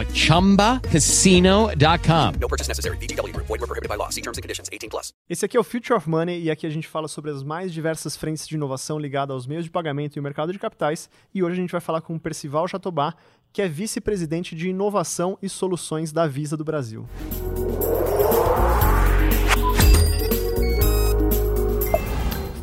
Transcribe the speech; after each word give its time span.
at 0.00 0.08
ChumbaCasino.com. 0.08 2.32
No 2.40 2.48
purchase 2.48 2.68
necessary. 2.68 2.96
VGW 2.98 3.32
Group. 3.32 3.46
Void 3.46 3.60
were 3.60 3.66
prohibited 3.66 3.88
by 3.88 3.96
law. 3.96 4.10
See 4.10 4.22
terms 4.22 4.38
and 4.38 4.42
conditions. 4.42 4.68
18 4.72 4.88
plus. 4.88 5.12
Esse 5.28 5.44
aqui 5.44 5.56
é 5.56 5.60
o 5.60 5.64
Future 5.64 5.96
of 5.96 6.08
Money 6.08 6.42
e 6.42 6.50
aqui 6.50 6.66
a 6.66 6.70
gente 6.70 6.86
fala 6.86 7.08
sobre 7.08 7.30
as 7.30 7.42
mais 7.42 7.72
diversas 7.72 8.16
frentes 8.16 8.46
de 8.46 8.54
inovação 8.54 8.98
ligadas 8.98 9.34
aos 9.34 9.46
meios 9.46 9.64
de 9.64 9.70
pagamento 9.70 10.16
e 10.16 10.20
o 10.20 10.22
mercado 10.22 10.52
de 10.52 10.58
capitais. 10.58 11.08
E 11.34 11.42
hoje 11.42 11.54
a 11.54 11.60
gente 11.60 11.72
vai 11.72 11.80
falar 11.80 12.00
com 12.00 12.14
o 12.14 12.20
Percival 12.20 12.68
Jatobá, 12.68 13.14
que 13.52 13.62
é 13.62 13.68
vice-presidente 13.68 14.54
de 14.54 14.68
inovação 14.68 15.38
e 15.40 15.48
soluções 15.48 16.12
da 16.12 16.26
Visa 16.26 16.56
do 16.56 16.64
Brasil. 16.64 17.06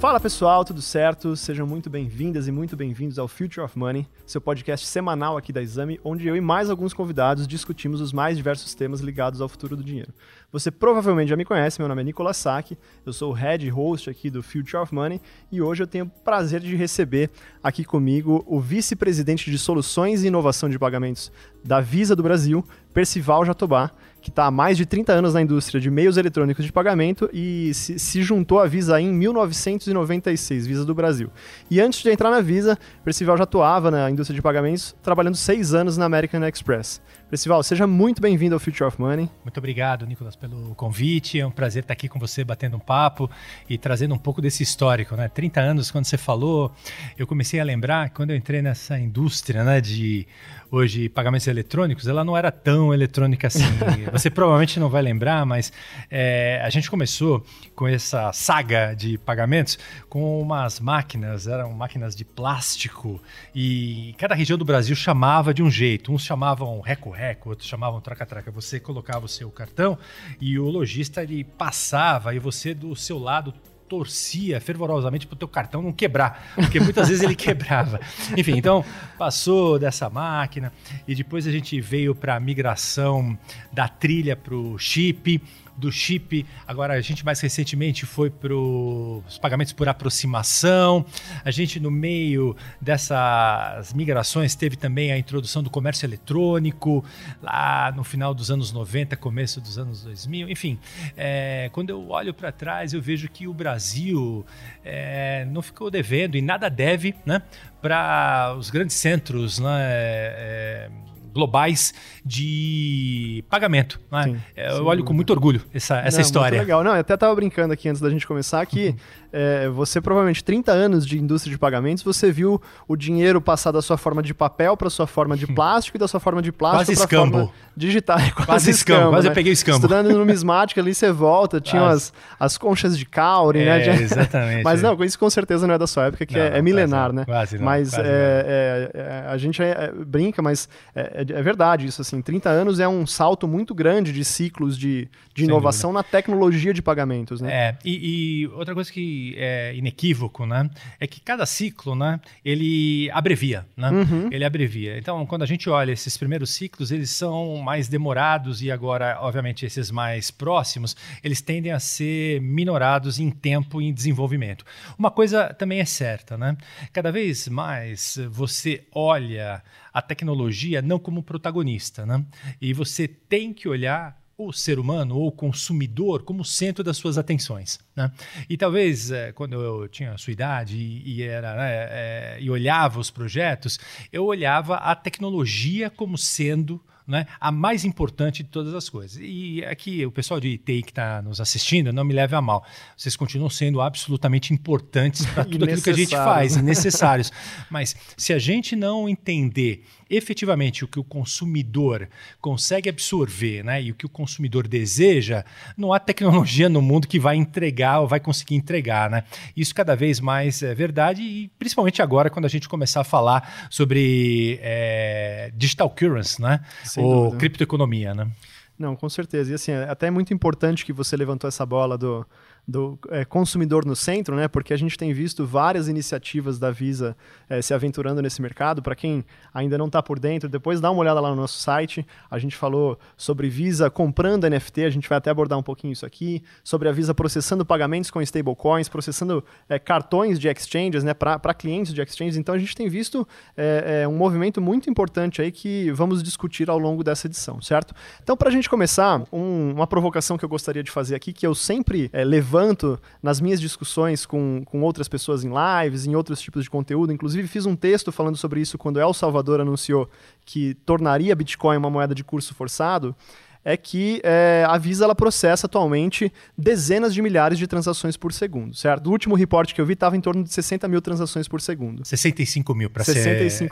Fala 0.03 0.19
pessoal, 0.19 0.65
tudo 0.65 0.81
certo? 0.81 1.33
Sejam 1.33 1.65
muito 1.65 1.89
bem-vindas 1.89 2.45
e 2.45 2.51
muito 2.51 2.75
bem-vindos 2.75 3.17
ao 3.17 3.25
Future 3.25 3.61
of 3.61 3.79
Money, 3.79 4.05
seu 4.25 4.41
podcast 4.41 4.85
semanal 4.85 5.37
aqui 5.37 5.53
da 5.53 5.61
Exame, 5.61 5.97
onde 6.03 6.27
eu 6.27 6.35
e 6.35 6.41
mais 6.41 6.69
alguns 6.69 6.93
convidados 6.93 7.47
discutimos 7.47 8.01
os 8.01 8.11
mais 8.11 8.35
diversos 8.35 8.75
temas 8.75 8.99
ligados 8.99 9.39
ao 9.39 9.47
futuro 9.47 9.77
do 9.77 9.83
dinheiro. 9.83 10.13
Você 10.51 10.69
provavelmente 10.69 11.29
já 11.29 11.37
me 11.37 11.45
conhece, 11.45 11.79
meu 11.79 11.87
nome 11.87 12.01
é 12.01 12.03
Nicolas 12.03 12.35
Sack, 12.35 12.77
eu 13.05 13.13
sou 13.13 13.31
o 13.31 13.33
head 13.33 13.69
host 13.69 14.09
aqui 14.09 14.29
do 14.29 14.43
Future 14.43 14.75
of 14.83 14.93
Money 14.93 15.21
e 15.49 15.61
hoje 15.61 15.83
eu 15.83 15.87
tenho 15.87 16.03
o 16.03 16.09
prazer 16.09 16.59
de 16.59 16.75
receber 16.75 17.29
aqui 17.63 17.85
comigo 17.85 18.43
o 18.45 18.59
vice-presidente 18.59 19.49
de 19.49 19.57
Soluções 19.57 20.21
e 20.21 20.27
Inovação 20.27 20.67
de 20.67 20.77
Pagamentos 20.77 21.31
da 21.63 21.79
Visa 21.79 22.13
do 22.13 22.23
Brasil, 22.23 22.67
Percival 22.93 23.45
Jatobá 23.45 23.89
que 24.23 24.29
está 24.29 24.45
há 24.45 24.51
mais 24.51 24.77
de 24.77 24.85
30 24.85 25.11
anos 25.11 25.33
na 25.33 25.41
indústria 25.41 25.81
de 25.81 25.91
meios 25.91 26.15
eletrônicos 26.15 26.63
de 26.63 26.71
pagamento 26.71 27.29
e 27.33 27.73
se, 27.73 27.99
se, 27.99 28.23
juntou 28.23 28.57
à 28.57 28.65
Visa 28.65 28.99
em 28.99 29.11
1996, 29.11 30.65
Visa 30.65 30.85
do 30.85 30.95
Brasil. 30.95 31.29
E 31.69 31.81
antes 31.81 32.01
de 32.01 32.09
entrar 32.09 32.31
na 32.31 32.39
Visa, 32.39 32.79
Percival 33.03 33.37
já 33.37 33.43
atuava 33.43 33.91
na 33.91 34.09
indústria 34.09 34.33
de 34.33 34.41
pagamentos, 34.41 34.95
trabalhando 35.03 35.35
seis 35.35 35.73
anos 35.73 35.97
na 35.97 36.05
American 36.05 36.41
Express. 36.47 37.01
Percival, 37.33 37.63
seja 37.63 37.87
muito 37.87 38.21
bem-vindo 38.21 38.53
ao 38.53 38.59
Future 38.59 38.83
of 38.83 39.01
Money. 39.01 39.27
Muito 39.43 39.57
obrigado, 39.57 40.05
Nicolas, 40.05 40.35
pelo 40.35 40.75
convite. 40.75 41.39
É 41.39 41.47
um 41.47 41.49
prazer 41.49 41.81
estar 41.81 41.91
aqui 41.91 42.07
com 42.07 42.19
você, 42.19 42.43
batendo 42.43 42.77
um 42.77 42.79
papo 42.79 43.27
e 43.67 43.75
trazendo 43.75 44.13
um 44.13 44.19
pouco 44.19 44.39
desse 44.39 44.61
histórico. 44.61 45.15
Né? 45.15 45.27
30 45.27 45.59
anos, 45.59 45.89
quando 45.89 46.05
você 46.05 46.15
falou, 46.15 46.71
eu 47.17 47.25
comecei 47.25 47.59
a 47.59 47.63
lembrar, 47.63 48.11
quando 48.11 48.29
eu 48.29 48.35
entrei 48.35 48.61
nessa 48.61 48.99
indústria 48.99 49.63
né, 49.63 49.81
de 49.81 50.27
hoje 50.73 51.07
pagamentos 51.07 51.45
eletrônicos, 51.47 52.07
ela 52.07 52.23
não 52.23 52.35
era 52.35 52.51
tão 52.51 52.91
eletrônica 52.91 53.45
assim. 53.45 53.63
Você 54.11 54.29
provavelmente 54.31 54.79
não 54.79 54.89
vai 54.89 55.03
lembrar, 55.03 55.45
mas 55.45 55.71
é, 56.09 56.59
a 56.63 56.69
gente 56.71 56.89
começou 56.89 57.45
com 57.75 57.87
essa 57.87 58.33
saga 58.33 58.95
de 58.95 59.19
pagamentos 59.19 59.77
com 60.09 60.41
umas 60.41 60.79
máquinas, 60.79 61.45
eram 61.45 61.71
máquinas 61.73 62.15
de 62.15 62.25
plástico, 62.25 63.21
e 63.53 64.15
cada 64.17 64.33
região 64.33 64.57
do 64.57 64.65
Brasil 64.65 64.95
chamava 64.95 65.53
de 65.53 65.61
um 65.61 65.69
jeito. 65.69 66.11
Uns 66.11 66.23
chamavam 66.23 66.79
reco-reco, 67.23 67.49
outros 67.49 67.67
chamavam 67.67 68.01
traca-traca. 68.01 68.51
Você 68.51 68.79
colocava 68.79 69.25
o 69.25 69.29
seu 69.29 69.49
cartão 69.49 69.97
e 70.39 70.59
o 70.59 70.69
lojista 70.69 71.23
ele 71.23 71.43
passava 71.43 72.35
e 72.35 72.39
você 72.39 72.73
do 72.73 72.95
seu 72.95 73.17
lado 73.17 73.53
torcia 73.87 74.59
fervorosamente 74.59 75.27
para 75.27 75.35
o 75.35 75.37
teu 75.37 75.47
cartão 75.47 75.81
não 75.81 75.91
quebrar, 75.91 76.53
porque 76.55 76.79
muitas 76.79 77.09
vezes 77.09 77.23
ele 77.23 77.35
quebrava. 77.35 77.99
Enfim, 78.35 78.57
então 78.57 78.83
passou 79.17 79.77
dessa 79.77 80.09
máquina 80.09 80.73
e 81.07 81.13
depois 81.13 81.45
a 81.45 81.51
gente 81.51 81.79
veio 81.79 82.15
para 82.15 82.35
a 82.35 82.39
migração 82.39 83.37
da 83.71 83.87
trilha 83.87 84.35
para 84.35 84.55
o 84.55 84.77
chip 84.79 85.39
do 85.75 85.91
chip. 85.91 86.45
Agora, 86.67 86.93
a 86.93 87.01
gente 87.01 87.25
mais 87.25 87.39
recentemente 87.39 88.05
foi 88.05 88.29
para 88.29 88.53
os 88.53 89.37
pagamentos 89.37 89.73
por 89.73 89.87
aproximação. 89.87 91.05
A 91.43 91.51
gente, 91.51 91.79
no 91.79 91.91
meio 91.91 92.55
dessas 92.79 93.93
migrações, 93.93 94.55
teve 94.55 94.75
também 94.75 95.11
a 95.11 95.17
introdução 95.17 95.63
do 95.63 95.69
comércio 95.69 96.05
eletrônico, 96.05 97.03
lá 97.41 97.91
no 97.95 98.03
final 98.03 98.33
dos 98.33 98.51
anos 98.51 98.71
90, 98.71 99.15
começo 99.17 99.59
dos 99.59 99.77
anos 99.77 100.03
2000. 100.03 100.49
Enfim, 100.49 100.79
é, 101.17 101.69
quando 101.71 101.89
eu 101.89 102.09
olho 102.09 102.33
para 102.33 102.51
trás, 102.51 102.93
eu 102.93 103.01
vejo 103.01 103.27
que 103.29 103.47
o 103.47 103.53
Brasil 103.53 104.45
é, 104.83 105.45
não 105.45 105.61
ficou 105.61 105.89
devendo 105.89 106.37
e 106.37 106.41
nada 106.41 106.69
deve 106.69 107.15
né, 107.25 107.41
para 107.81 108.55
os 108.57 108.69
grandes 108.69 108.95
centros. 108.95 109.59
Né, 109.59 109.79
é, 109.81 110.89
globais 111.33 111.93
de 112.23 113.43
pagamento. 113.49 113.99
Né? 114.11 114.23
Sim, 114.23 114.41
eu 114.55 114.85
olho 114.85 115.03
com 115.03 115.13
muito 115.13 115.31
orgulho 115.31 115.61
essa, 115.73 115.97
essa 115.99 116.17
Não, 116.17 116.21
história. 116.21 116.57
Muito 116.57 116.67
legal. 116.67 116.83
Não, 116.83 116.93
eu 116.93 117.01
até 117.01 117.13
estava 117.15 117.33
brincando 117.35 117.73
aqui 117.73 117.89
antes 117.89 118.01
da 118.01 118.09
gente 118.09 118.25
começar 118.27 118.65
que 118.65 118.89
uhum. 118.89 118.95
é, 119.31 119.69
você 119.69 119.99
provavelmente 119.99 120.43
30 120.43 120.71
anos 120.71 121.05
de 121.05 121.17
indústria 121.17 121.51
de 121.51 121.57
pagamentos, 121.57 122.03
você 122.03 122.31
viu 122.31 122.61
o 122.87 122.95
dinheiro 122.95 123.41
passar 123.41 123.71
da 123.71 123.81
sua 123.81 123.97
forma 123.97 124.21
de 124.21 124.33
papel 124.33 124.77
para 124.77 124.89
sua 124.89 125.07
forma 125.07 125.35
de 125.35 125.47
plástico 125.47 125.97
e 125.97 125.99
da 125.99 126.07
sua 126.07 126.19
forma 126.19 126.41
de 126.41 126.51
plástico 126.51 127.07
para 127.07 127.17
forma 127.17 127.51
digital. 127.75 128.19
É 128.19 128.29
quase, 128.31 128.45
quase 128.45 128.69
escambo, 128.71 128.99
escambo 128.99 129.11
quase 129.11 129.27
né? 129.27 129.31
eu 129.31 129.35
peguei 129.35 129.53
escambo. 129.53 129.77
Estudando 129.77 130.09
numismática 130.11 130.79
ali 130.79 130.93
você 130.93 131.11
volta, 131.11 131.59
tinha 131.59 131.87
as, 131.87 132.13
as 132.39 132.57
conchas 132.57 132.97
de 132.97 133.05
caule, 133.05 133.59
é, 133.59 133.65
né? 133.65 134.01
Exatamente. 134.01 134.63
Mas 134.63 134.81
não, 134.81 135.01
isso 135.03 135.17
com 135.17 135.29
certeza 135.29 135.67
não 135.67 135.73
é 135.73 135.77
da 135.77 135.87
sua 135.87 136.05
época, 136.05 136.25
que 136.25 136.35
não, 136.35 136.41
é, 136.41 136.57
é, 136.57 136.61
milenar, 136.61 137.11
quase, 137.11 137.15
né? 137.15 137.25
Quase 137.25 137.57
não, 137.57 137.65
mas 137.65 137.89
quase 137.91 138.07
é, 138.07 138.91
é, 138.93 139.25
a 139.27 139.37
gente 139.37 139.61
brinca, 140.05 140.41
mas 140.41 140.67
é, 140.95 141.22
verdade 141.23 141.85
isso 141.85 142.01
assim. 142.01 142.21
30 142.21 142.49
anos 142.49 142.79
é 142.79 142.87
um 142.87 143.05
salto 143.05 143.47
muito 143.47 143.73
grande 143.73 144.11
de 144.11 144.23
ciclos 144.25 144.77
de, 144.77 145.07
de 145.33 145.43
inovação 145.43 145.91
na 145.93 146.03
tecnologia 146.03 146.73
de 146.73 146.81
pagamentos, 146.81 147.41
né? 147.41 147.53
É, 147.53 147.77
e, 147.83 148.41
e, 148.41 148.47
outra 148.47 148.73
coisa 148.73 148.91
que 148.91 149.35
é 149.37 149.75
inequívoco, 149.75 150.45
né, 150.45 150.69
é 150.99 151.07
que 151.07 151.21
cada 151.21 151.45
ciclo, 151.45 151.95
né, 151.95 152.19
ele 152.43 153.09
abrevia, 153.11 153.65
né? 153.75 153.89
Uhum. 153.89 154.29
Ele 154.31 154.43
abrevia. 154.43 154.97
Então, 154.97 155.25
quando 155.25 155.43
a 155.43 155.45
gente 155.45 155.69
olha 155.69 155.91
esses 155.91 156.17
primeiros 156.17 156.49
ciclos, 156.49 156.91
eles 156.91 157.09
são 157.09 157.57
mais 157.57 157.87
demorados 157.87 158.61
e 158.61 158.71
agora, 158.71 159.17
obviamente, 159.21 159.65
esses 159.65 159.91
mais 159.91 160.31
próximos, 160.31 160.95
eles 161.23 161.41
tendem 161.41 161.71
a 161.71 161.79
ser 161.79 162.41
minorados 162.41 163.19
em 163.19 163.29
tempo 163.29 163.81
e 163.81 163.85
em 163.85 163.93
desenvolvimento. 163.93 164.65
Uma 164.97 165.11
coisa 165.11 165.53
também 165.53 165.79
é 165.79 165.85
certa, 165.85 166.37
né? 166.37 166.57
Cada 166.91 167.11
vez 167.11 167.47
mais 167.47 168.19
você 168.31 168.83
olha 168.91 169.61
a 169.93 170.01
tecnologia 170.01 170.81
não 170.81 170.97
como 170.97 171.12
protagonista, 171.21 172.05
né? 172.05 172.25
E 172.59 172.73
você 172.73 173.07
tem 173.07 173.53
que 173.53 173.67
olhar 173.67 174.23
o 174.37 174.51
ser 174.51 174.79
humano 174.79 175.15
ou 175.15 175.27
o 175.27 175.31
consumidor 175.31 176.23
como 176.23 176.43
centro 176.43 176.83
das 176.83 176.97
suas 176.97 177.17
atenções. 177.17 177.79
Né? 177.95 178.11
E 178.49 178.57
talvez 178.57 179.11
é, 179.11 179.31
quando 179.31 179.61
eu 179.61 179.87
tinha 179.87 180.13
a 180.13 180.17
sua 180.17 180.33
idade 180.33 180.75
e, 180.75 181.17
e 181.17 181.21
era, 181.21 181.55
né, 181.55 181.71
é, 181.71 182.37
e 182.41 182.49
olhava 182.49 182.99
os 182.99 183.11
projetos, 183.11 183.79
eu 184.11 184.25
olhava 184.25 184.77
a 184.77 184.95
tecnologia 184.95 185.89
como 185.89 186.17
sendo 186.17 186.81
né, 187.07 187.25
a 187.39 187.51
mais 187.51 187.85
importante 187.85 188.43
de 188.43 188.49
todas 188.49 188.73
as 188.73 188.89
coisas. 188.89 189.19
E 189.21 189.63
aqui 189.65 190.05
o 190.05 190.11
pessoal 190.11 190.39
de 190.39 190.57
TI 190.57 190.81
que 190.83 190.91
está 190.91 191.21
nos 191.21 191.41
assistindo, 191.41 191.91
não 191.91 192.03
me 192.03 192.13
leve 192.13 192.35
a 192.35 192.41
mal. 192.41 192.65
Vocês 192.95 193.15
continuam 193.15 193.49
sendo 193.49 193.81
absolutamente 193.81 194.53
importantes 194.53 195.25
para 195.25 195.43
tudo 195.45 195.65
aquilo 195.65 195.81
que 195.81 195.89
a 195.89 195.93
gente 195.93 196.15
faz, 196.15 196.55
necessários. 196.57 197.31
Mas 197.69 197.95
se 198.17 198.33
a 198.33 198.39
gente 198.39 198.75
não 198.75 199.07
entender 199.07 199.83
efetivamente 200.09 200.83
o 200.83 200.87
que 200.87 200.99
o 200.99 201.03
consumidor 201.03 202.07
consegue 202.39 202.89
absorver 202.89 203.63
né, 203.63 203.81
e 203.81 203.91
o 203.91 203.95
que 203.95 204.05
o 204.05 204.09
consumidor 204.09 204.67
deseja, 204.67 205.43
não 205.75 205.91
há 205.91 205.99
tecnologia 205.99 206.69
no 206.69 206.81
mundo 206.81 207.07
que 207.07 207.19
vai 207.19 207.35
entregar 207.35 207.99
ou 207.99 208.07
vai 208.07 208.19
conseguir 208.19 208.55
entregar. 208.55 209.09
Né? 209.09 209.23
Isso 209.55 209.73
cada 209.73 209.95
vez 209.95 210.19
mais 210.19 210.61
é 210.61 210.73
verdade, 210.73 211.21
e 211.21 211.47
principalmente 211.59 212.01
agora, 212.01 212.29
quando 212.29 212.45
a 212.45 212.49
gente 212.49 212.69
começar 212.69 213.01
a 213.01 213.03
falar 213.03 213.67
sobre 213.69 214.59
é, 214.61 215.51
digital 215.55 215.89
currency, 215.89 216.41
né? 216.41 216.59
Ou 217.01 217.23
dúvida. 217.23 217.37
criptoeconomia. 217.37 218.13
Né? 218.13 218.29
Não, 218.77 218.95
com 218.95 219.07
certeza. 219.09 219.51
E 219.51 219.55
assim, 219.55 219.71
é 219.71 219.89
até 219.89 220.09
muito 220.11 220.33
importante 220.33 220.85
que 220.85 220.93
você 220.93 221.15
levantou 221.15 221.47
essa 221.47 221.65
bola 221.65 221.97
do, 221.97 222.25
do 222.65 222.97
é, 223.09 223.25
consumidor 223.25 223.85
no 223.85 223.95
centro, 223.95 224.35
né? 224.35 224.47
Porque 224.47 224.73
a 224.73 224.77
gente 224.77 224.97
tem 224.97 225.11
visto 225.11 225.45
várias 225.45 225.89
iniciativas 225.89 226.57
da 226.57 226.71
Visa 226.71 227.15
é, 227.49 227.61
se 227.61 227.73
aventurando 227.73 228.21
nesse 228.21 228.41
mercado. 228.41 228.81
Para 228.81 228.95
quem 228.95 229.25
ainda 229.53 229.77
não 229.77 229.87
está 229.87 230.01
por 230.01 230.17
dentro, 230.17 230.47
depois 230.47 230.79
dá 230.79 230.89
uma 230.89 231.01
olhada 231.01 231.19
lá 231.19 231.29
no 231.29 231.35
nosso 231.35 231.59
site. 231.59 232.05
A 232.31 232.39
gente 232.39 232.55
falou 232.55 232.97
sobre 233.17 233.49
Visa 233.49 233.89
comprando 233.89 234.49
NFT, 234.49 234.85
a 234.85 234.89
gente 234.89 235.09
vai 235.09 235.17
até 235.17 235.29
abordar 235.29 235.59
um 235.59 235.63
pouquinho 235.63 235.91
isso 235.91 236.05
aqui. 236.05 236.41
Sobre 236.63 236.87
a 236.87 236.91
Visa 236.93 237.13
processando 237.13 237.65
pagamentos 237.65 238.09
com 238.09 238.21
stablecoins, 238.21 238.87
processando 238.87 239.43
é, 239.67 239.77
cartões 239.77 240.39
de 240.39 240.47
exchanges, 240.47 241.03
né? 241.03 241.13
Para 241.13 241.53
clientes 241.53 241.93
de 241.93 242.01
exchanges. 242.01 242.37
Então 242.37 242.55
a 242.55 242.57
gente 242.57 242.75
tem 242.75 242.87
visto 242.87 243.27
é, 243.57 244.03
é, 244.03 244.07
um 244.07 244.15
movimento 244.15 244.61
muito 244.61 244.89
importante 244.89 245.41
aí 245.41 245.51
que 245.51 245.91
vamos 245.91 246.23
discutir 246.23 246.69
ao 246.69 246.79
longo 246.79 247.03
dessa 247.03 247.27
edição, 247.27 247.61
certo? 247.61 247.93
Então, 248.21 248.37
para 248.37 248.47
a 248.47 248.51
gente 248.51 248.69
começar, 248.69 249.21
um, 249.33 249.71
uma 249.71 249.85
provocação 249.85 250.37
que 250.37 250.45
eu 250.45 250.49
gostaria 250.49 250.81
de 250.81 250.91
fazer 250.91 251.15
aqui, 251.15 251.33
que 251.33 251.45
eu 251.45 251.53
sempre 251.53 252.09
é, 252.13 252.23
levo 252.23 252.52
levanto 252.53 252.99
nas 253.21 253.41
minhas 253.41 253.59
discussões 253.59 254.25
com, 254.25 254.61
com 254.65 254.81
outras 254.83 255.07
pessoas 255.07 255.43
em 255.43 255.49
lives, 255.49 256.05
em 256.05 256.15
outros 256.15 256.39
tipos 256.39 256.63
de 256.63 256.69
conteúdo. 256.69 257.11
Inclusive, 257.11 257.47
fiz 257.47 257.65
um 257.65 257.75
texto 257.75 258.11
falando 258.11 258.37
sobre 258.37 258.61
isso 258.61 258.77
quando 258.77 258.99
El 258.99 259.13
Salvador 259.13 259.59
anunciou 259.59 260.07
que 260.45 260.75
tornaria 260.85 261.35
Bitcoin 261.35 261.77
uma 261.77 261.89
moeda 261.89 262.13
de 262.13 262.23
curso 262.23 262.53
forçado 262.53 263.15
é 263.65 263.77
que 263.77 264.19
é, 264.23 264.65
a 264.67 264.77
Visa 264.77 265.05
ela 265.05 265.15
processa 265.15 265.67
atualmente 265.67 266.31
dezenas 266.57 267.13
de 267.13 267.21
milhares 267.21 267.57
de 267.57 267.67
transações 267.67 268.17
por 268.17 268.33
segundo, 268.33 268.75
certo? 268.75 269.07
O 269.07 269.11
último 269.11 269.35
reporte 269.35 269.73
que 269.73 269.79
eu 269.79 269.85
vi 269.85 269.93
estava 269.93 270.17
em 270.17 270.21
torno 270.21 270.43
de 270.43 270.51
60 270.51 270.87
mil 270.87 271.01
transações 271.01 271.47
por 271.47 271.61
segundo. 271.61 272.05
65 272.05 272.75
mil, 272.75 272.89
para 272.89 273.03
ser 273.03 273.13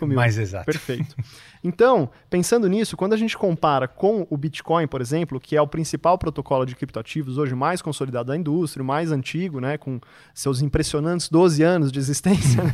mil. 0.08 0.16
mais 0.16 0.38
exato. 0.38 0.66
Perfeito. 0.66 1.16
Então, 1.64 2.10
pensando 2.30 2.68
nisso, 2.68 2.98
quando 2.98 3.14
a 3.14 3.18
gente 3.18 3.38
compara 3.38 3.88
com 3.88 4.26
o 4.30 4.38
Bitcoin, 4.38 4.88
por 4.88 5.00
exemplo, 5.00 5.40
que 5.40 5.56
é 5.56 5.62
o 5.62 5.68
principal 5.68 6.18
protocolo 6.18 6.66
de 6.66 6.76
criptoativos 6.76 7.38
hoje 7.38 7.54
mais 7.54 7.82
consolidado 7.82 8.30
da 8.30 8.38
indústria, 8.38 8.82
o 8.82 8.86
mais 8.86 9.12
antigo, 9.12 9.60
né, 9.60 9.78
com 9.78 10.00
seus 10.34 10.62
impressionantes 10.62 11.30
12 11.30 11.62
anos 11.62 11.92
de 11.92 12.00
existência, 12.00 12.64
né, 12.64 12.74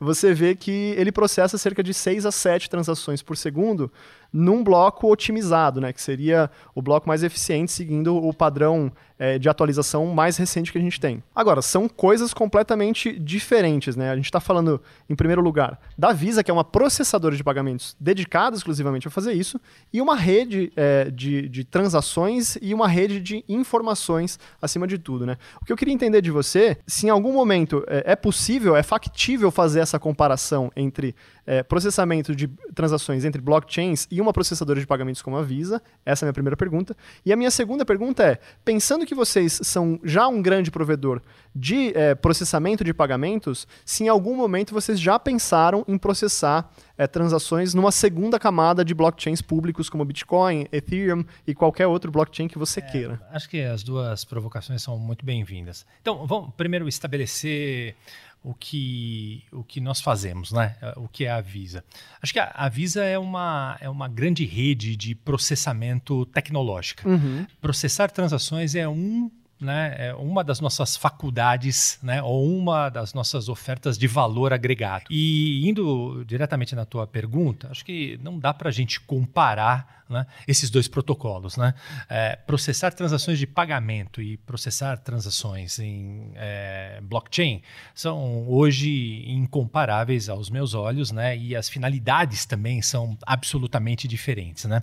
você 0.00 0.34
vê 0.34 0.56
que 0.56 0.94
ele 0.96 1.12
processa 1.12 1.56
cerca 1.56 1.82
de 1.82 1.94
6 1.94 2.26
a 2.26 2.32
7 2.32 2.68
transações 2.68 3.22
por 3.22 3.36
segundo, 3.36 3.90
num 4.32 4.62
bloco 4.62 5.10
otimizado, 5.10 5.80
né, 5.80 5.92
que 5.92 6.00
seria 6.00 6.50
o 6.74 6.82
bloco 6.82 7.08
mais 7.08 7.22
eficiente, 7.22 7.72
seguindo 7.72 8.16
o 8.16 8.32
padrão 8.32 8.92
é, 9.18 9.38
de 9.38 9.48
atualização 9.48 10.06
mais 10.06 10.36
recente 10.36 10.70
que 10.70 10.78
a 10.78 10.80
gente 10.80 11.00
tem. 11.00 11.22
Agora, 11.34 11.60
são 11.60 11.88
coisas 11.88 12.32
completamente 12.32 13.18
diferentes. 13.18 13.96
Né? 13.96 14.10
A 14.10 14.16
gente 14.16 14.26
está 14.26 14.38
falando, 14.38 14.80
em 15.10 15.16
primeiro 15.16 15.42
lugar, 15.42 15.80
da 15.96 16.12
Visa, 16.12 16.44
que 16.44 16.50
é 16.50 16.54
uma 16.54 16.64
processadora 16.64 17.34
de 17.34 17.42
pagamentos 17.42 17.96
dedicada 17.98 18.56
exclusivamente 18.56 19.08
a 19.08 19.10
fazer 19.10 19.32
isso, 19.32 19.60
e 19.92 20.00
uma 20.00 20.14
rede 20.14 20.72
é, 20.76 21.10
de, 21.10 21.48
de 21.48 21.64
transações 21.64 22.56
e 22.62 22.72
uma 22.72 22.86
rede 22.86 23.18
de 23.20 23.44
informações 23.48 24.38
acima 24.62 24.86
de 24.86 24.98
tudo. 24.98 25.26
Né? 25.26 25.36
O 25.60 25.64
que 25.64 25.72
eu 25.72 25.76
queria 25.76 25.94
entender 25.94 26.22
de 26.22 26.30
você, 26.30 26.78
se 26.86 27.06
em 27.06 27.10
algum 27.10 27.32
momento 27.32 27.84
é, 27.88 28.12
é 28.12 28.16
possível, 28.16 28.76
é 28.76 28.82
factível 28.82 29.50
fazer 29.50 29.80
essa 29.80 29.98
comparação 29.98 30.70
entre 30.76 31.14
é, 31.48 31.62
processamento 31.62 32.36
de 32.36 32.46
transações 32.74 33.24
entre 33.24 33.40
blockchains 33.40 34.06
e 34.10 34.20
uma 34.20 34.34
processadora 34.34 34.78
de 34.78 34.86
pagamentos 34.86 35.22
como 35.22 35.38
a 35.38 35.42
Visa? 35.42 35.82
Essa 36.04 36.22
é 36.22 36.26
a 36.26 36.28
minha 36.28 36.34
primeira 36.34 36.58
pergunta. 36.58 36.94
E 37.24 37.32
a 37.32 37.36
minha 37.36 37.50
segunda 37.50 37.86
pergunta 37.86 38.22
é: 38.22 38.38
pensando 38.62 39.06
que 39.06 39.14
vocês 39.14 39.58
são 39.62 39.98
já 40.04 40.28
um 40.28 40.42
grande 40.42 40.70
provedor 40.70 41.22
de 41.54 41.96
é, 41.96 42.14
processamento 42.14 42.84
de 42.84 42.92
pagamentos, 42.92 43.66
se 43.82 44.04
em 44.04 44.08
algum 44.08 44.36
momento 44.36 44.74
vocês 44.74 45.00
já 45.00 45.18
pensaram 45.18 45.86
em 45.88 45.96
processar 45.96 46.70
é, 46.98 47.06
transações 47.06 47.72
numa 47.72 47.90
segunda 47.90 48.38
camada 48.38 48.84
de 48.84 48.92
blockchains 48.92 49.40
públicos 49.40 49.88
como 49.88 50.04
Bitcoin, 50.04 50.66
Ethereum 50.70 51.24
e 51.46 51.54
qualquer 51.54 51.86
outro 51.86 52.10
blockchain 52.10 52.46
que 52.46 52.58
você 52.58 52.80
é, 52.80 52.82
queira. 52.82 53.26
Acho 53.30 53.48
que 53.48 53.62
as 53.62 53.82
duas 53.82 54.22
provocações 54.22 54.82
são 54.82 54.98
muito 54.98 55.24
bem-vindas. 55.24 55.86
Então, 56.02 56.26
vamos 56.26 56.52
primeiro 56.56 56.86
estabelecer 56.86 57.96
o 58.42 58.54
que, 58.54 59.44
o 59.52 59.62
que 59.62 59.80
nós 59.80 60.00
fazemos, 60.00 60.52
né? 60.52 60.76
o 60.96 61.08
que 61.08 61.24
é 61.24 61.30
a 61.30 61.40
Visa. 61.40 61.84
Acho 62.22 62.32
que 62.32 62.38
a, 62.38 62.68
Visa 62.68 63.04
é 63.04 63.18
uma, 63.18 63.76
é 63.80 63.88
uma 63.88 64.08
grande 64.08 64.44
rede 64.44 64.96
de 64.96 65.14
processamento 65.14 66.24
tecnológico. 66.26 67.08
Uhum. 67.08 67.46
Processar 67.60 68.10
transações 68.10 68.74
é 68.74 68.88
um 68.88 69.30
né, 69.60 69.94
é 69.98 70.14
uma 70.14 70.44
das 70.44 70.60
nossas 70.60 70.96
faculdades, 70.96 71.98
né, 72.02 72.22
ou 72.22 72.56
uma 72.56 72.88
das 72.88 73.12
nossas 73.12 73.48
ofertas 73.48 73.98
de 73.98 74.06
valor 74.06 74.52
agregado. 74.52 75.04
E 75.10 75.68
indo 75.68 76.24
diretamente 76.24 76.74
na 76.74 76.84
tua 76.84 77.06
pergunta, 77.06 77.68
acho 77.70 77.84
que 77.84 78.18
não 78.22 78.38
dá 78.38 78.54
para 78.54 78.68
a 78.68 78.72
gente 78.72 79.00
comparar 79.00 79.98
né, 80.08 80.26
esses 80.46 80.70
dois 80.70 80.88
protocolos. 80.88 81.56
Né? 81.56 81.74
É, 82.08 82.36
processar 82.36 82.92
transações 82.92 83.38
de 83.38 83.46
pagamento 83.46 84.22
e 84.22 84.36
processar 84.38 84.96
transações 84.98 85.78
em 85.78 86.32
é, 86.34 87.00
blockchain 87.02 87.62
são 87.94 88.48
hoje 88.48 89.24
incomparáveis 89.26 90.28
aos 90.28 90.48
meus 90.48 90.72
olhos, 90.72 91.10
né, 91.10 91.36
e 91.36 91.54
as 91.54 91.68
finalidades 91.68 92.46
também 92.46 92.80
são 92.80 93.18
absolutamente 93.26 94.06
diferentes. 94.08 94.64
Né? 94.64 94.82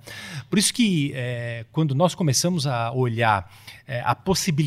Por 0.50 0.60
isso 0.60 0.74
que 0.74 1.12
é, 1.16 1.66
quando 1.72 1.96
nós 1.96 2.14
começamos 2.14 2.68
a 2.68 2.92
olhar 2.92 3.52
é, 3.88 4.02
a 4.02 4.14
possibilidade 4.14 4.65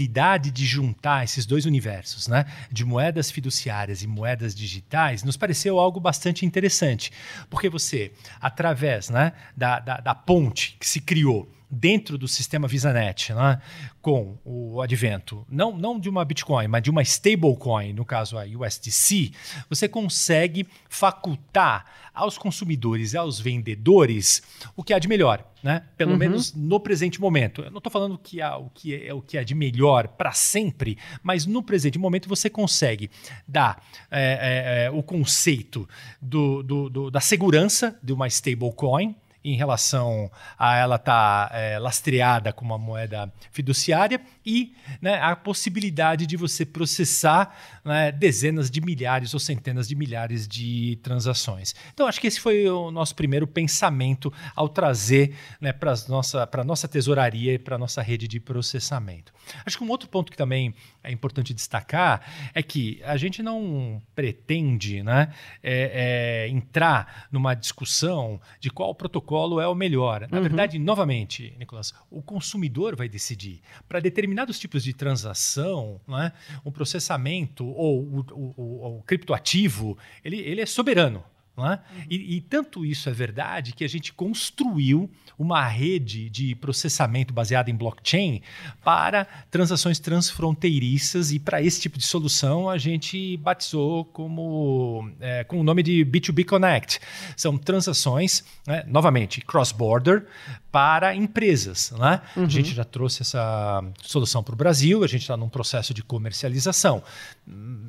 de 0.50 0.64
juntar 0.64 1.24
esses 1.24 1.46
dois 1.46 1.64
universos, 1.66 2.28
né, 2.28 2.44
de 2.70 2.84
moedas 2.84 3.30
fiduciárias 3.30 4.02
e 4.02 4.06
moedas 4.06 4.54
digitais, 4.54 5.24
nos 5.24 5.36
pareceu 5.36 5.78
algo 5.78 5.98
bastante 5.98 6.46
interessante, 6.46 7.10
porque 7.50 7.68
você, 7.68 8.12
através 8.40 9.10
né, 9.10 9.32
da, 9.56 9.80
da, 9.80 9.96
da 9.98 10.14
ponte 10.14 10.76
que 10.78 10.86
se 10.86 11.00
criou 11.00 11.50
dentro 11.70 12.16
do 12.16 12.26
sistema 12.26 12.66
VisaNet, 12.66 13.32
né, 13.34 13.60
com 14.00 14.38
o 14.44 14.80
advento, 14.80 15.46
não, 15.48 15.76
não 15.76 16.00
de 16.00 16.08
uma 16.08 16.24
Bitcoin, 16.24 16.66
mas 16.66 16.82
de 16.82 16.90
uma 16.90 17.02
stablecoin, 17.02 17.92
no 17.92 18.04
caso 18.04 18.38
a 18.38 18.44
USDC, 18.44 19.32
você 19.68 19.88
consegue 19.88 20.66
facultar 20.88 21.84
aos 22.14 22.36
consumidores 22.36 23.12
e 23.12 23.16
aos 23.16 23.38
vendedores 23.38 24.42
o 24.74 24.82
que 24.82 24.92
há 24.92 24.98
de 24.98 25.06
melhor, 25.06 25.46
né? 25.62 25.84
Pelo 25.96 26.12
uhum. 26.12 26.16
menos 26.16 26.52
no 26.52 26.80
presente 26.80 27.20
momento. 27.20 27.62
Eu 27.62 27.70
não 27.70 27.78
estou 27.78 27.92
falando 27.92 28.18
que 28.18 28.42
há, 28.42 28.56
o 28.56 28.70
que 28.70 29.06
é 29.06 29.14
o 29.14 29.22
que 29.22 29.38
há 29.38 29.44
de 29.44 29.54
melhor 29.54 30.08
para 30.08 30.32
sempre, 30.32 30.98
mas 31.22 31.46
no 31.46 31.62
presente 31.62 31.98
momento 31.98 32.28
você 32.28 32.50
consegue 32.50 33.08
dar 33.46 33.80
é, 34.10 34.86
é, 34.86 34.90
o 34.90 35.02
conceito 35.02 35.88
do, 36.20 36.62
do, 36.62 36.90
do, 36.90 37.10
da 37.10 37.20
segurança 37.20 37.96
de 38.02 38.12
uma 38.12 38.26
stablecoin, 38.26 39.14
em 39.52 39.56
relação 39.56 40.30
a 40.58 40.76
ela 40.76 40.96
estar 40.96 41.48
tá, 41.48 41.56
é, 41.56 41.78
lastreada 41.78 42.52
com 42.52 42.64
uma 42.64 42.78
moeda 42.78 43.32
fiduciária 43.50 44.20
e 44.44 44.74
né, 45.00 45.20
a 45.20 45.34
possibilidade 45.36 46.26
de 46.26 46.36
você 46.36 46.64
processar 46.64 47.54
né, 47.84 48.12
dezenas 48.12 48.70
de 48.70 48.80
milhares 48.80 49.34
ou 49.34 49.40
centenas 49.40 49.88
de 49.88 49.94
milhares 49.94 50.46
de 50.46 50.98
transações. 51.02 51.74
Então, 51.92 52.06
acho 52.06 52.20
que 52.20 52.26
esse 52.26 52.40
foi 52.40 52.68
o 52.68 52.90
nosso 52.90 53.14
primeiro 53.14 53.46
pensamento 53.46 54.32
ao 54.54 54.68
trazer 54.68 55.34
né, 55.60 55.72
para 55.72 55.92
a 55.92 55.96
nossa, 56.08 56.48
nossa 56.64 56.88
tesouraria 56.88 57.54
e 57.54 57.58
para 57.58 57.76
a 57.76 57.78
nossa 57.78 58.02
rede 58.02 58.28
de 58.28 58.40
processamento. 58.40 59.32
Acho 59.64 59.78
que 59.78 59.84
um 59.84 59.90
outro 59.90 60.08
ponto 60.08 60.30
que 60.30 60.36
também 60.36 60.74
é 61.02 61.10
importante 61.10 61.54
destacar 61.54 62.50
é 62.54 62.62
que 62.62 63.00
a 63.04 63.16
gente 63.16 63.42
não 63.42 64.02
pretende 64.14 65.02
né, 65.02 65.32
é, 65.62 66.46
é, 66.46 66.48
entrar 66.48 67.26
numa 67.30 67.54
discussão 67.54 68.40
de 68.60 68.70
qual 68.70 68.94
protocolo 68.94 69.60
é 69.60 69.66
o 69.66 69.74
melhor. 69.74 70.28
Na 70.30 70.38
uhum. 70.38 70.42
verdade, 70.42 70.78
novamente, 70.78 71.54
Nicolas, 71.58 71.94
o 72.10 72.22
consumidor 72.22 72.96
vai 72.96 73.08
decidir. 73.08 73.60
Para 73.88 74.00
determinados 74.00 74.58
tipos 74.58 74.82
de 74.82 74.92
transação, 74.92 76.00
né, 76.06 76.32
o 76.64 76.70
processamento 76.70 77.66
ou 77.66 78.02
o, 78.02 78.20
o, 78.32 78.54
o, 78.56 78.98
o 78.98 79.02
criptoativo, 79.02 79.96
ele, 80.24 80.38
ele 80.38 80.60
é 80.60 80.66
soberano. 80.66 81.24
É? 81.66 81.78
E, 82.08 82.36
e, 82.36 82.40
tanto 82.40 82.84
isso 82.84 83.08
é 83.08 83.12
verdade 83.12 83.72
que 83.72 83.84
a 83.84 83.88
gente 83.88 84.12
construiu 84.12 85.10
uma 85.38 85.66
rede 85.66 86.28
de 86.30 86.54
processamento 86.56 87.32
baseada 87.32 87.70
em 87.70 87.74
blockchain 87.74 88.42
para 88.84 89.24
transações 89.50 89.98
transfronteiriças 89.98 91.32
e 91.32 91.38
para 91.38 91.62
esse 91.62 91.80
tipo 91.80 91.98
de 91.98 92.04
solução 92.04 92.68
a 92.68 92.76
gente 92.76 93.36
batizou 93.38 94.04
como 94.04 95.10
é, 95.20 95.44
com 95.44 95.60
o 95.60 95.62
nome 95.62 95.82
de 95.82 96.04
B2B 96.04 96.44
Connect. 96.44 97.00
São 97.36 97.56
transações, 97.56 98.44
né, 98.66 98.84
novamente, 98.86 99.40
cross-border 99.40 100.26
para 100.70 101.14
empresas. 101.14 101.92
Né? 101.98 102.20
Uhum. 102.36 102.44
A 102.44 102.48
gente 102.48 102.74
já 102.74 102.84
trouxe 102.84 103.22
essa 103.22 103.82
solução 104.02 104.42
para 104.42 104.54
o 104.54 104.56
Brasil, 104.56 105.02
a 105.02 105.06
gente 105.06 105.22
está 105.22 105.36
num 105.36 105.48
processo 105.48 105.94
de 105.94 106.02
comercialização. 106.02 107.02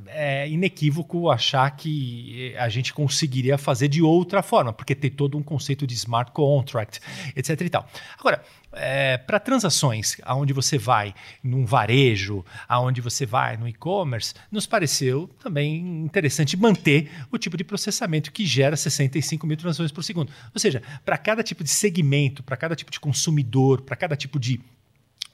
É 0.07 0.49
inequívoco 0.49 1.29
achar 1.29 1.69
que 1.71 2.55
a 2.57 2.67
gente 2.67 2.93
conseguiria 2.93 3.57
fazer 3.57 3.87
de 3.87 4.01
outra 4.01 4.41
forma, 4.41 4.73
porque 4.73 4.95
tem 4.95 5.11
todo 5.11 5.37
um 5.37 5.43
conceito 5.43 5.85
de 5.85 5.93
smart 5.93 6.31
contract, 6.31 6.99
etc. 7.35 7.61
e 7.61 7.69
tal. 7.69 7.87
Agora, 8.17 8.43
é, 8.73 9.17
para 9.17 9.39
transações 9.39 10.17
aonde 10.23 10.53
você 10.53 10.77
vai 10.77 11.13
num 11.43 11.65
varejo, 11.65 12.45
aonde 12.67 13.01
você 13.01 13.25
vai 13.25 13.57
no 13.57 13.67
e-commerce, 13.67 14.33
nos 14.51 14.65
pareceu 14.65 15.29
também 15.41 16.03
interessante 16.03 16.55
manter 16.55 17.09
o 17.31 17.37
tipo 17.37 17.57
de 17.57 17.63
processamento 17.63 18.31
que 18.31 18.45
gera 18.45 18.75
65 18.75 19.45
mil 19.47 19.57
transações 19.57 19.91
por 19.91 20.03
segundo. 20.03 20.31
Ou 20.53 20.59
seja, 20.59 20.81
para 21.03 21.17
cada 21.17 21.43
tipo 21.43 21.63
de 21.63 21.69
segmento, 21.69 22.43
para 22.43 22.57
cada 22.57 22.75
tipo 22.75 22.91
de 22.91 22.99
consumidor, 22.99 23.81
para 23.81 23.95
cada 23.95 24.15
tipo 24.15 24.39
de 24.39 24.59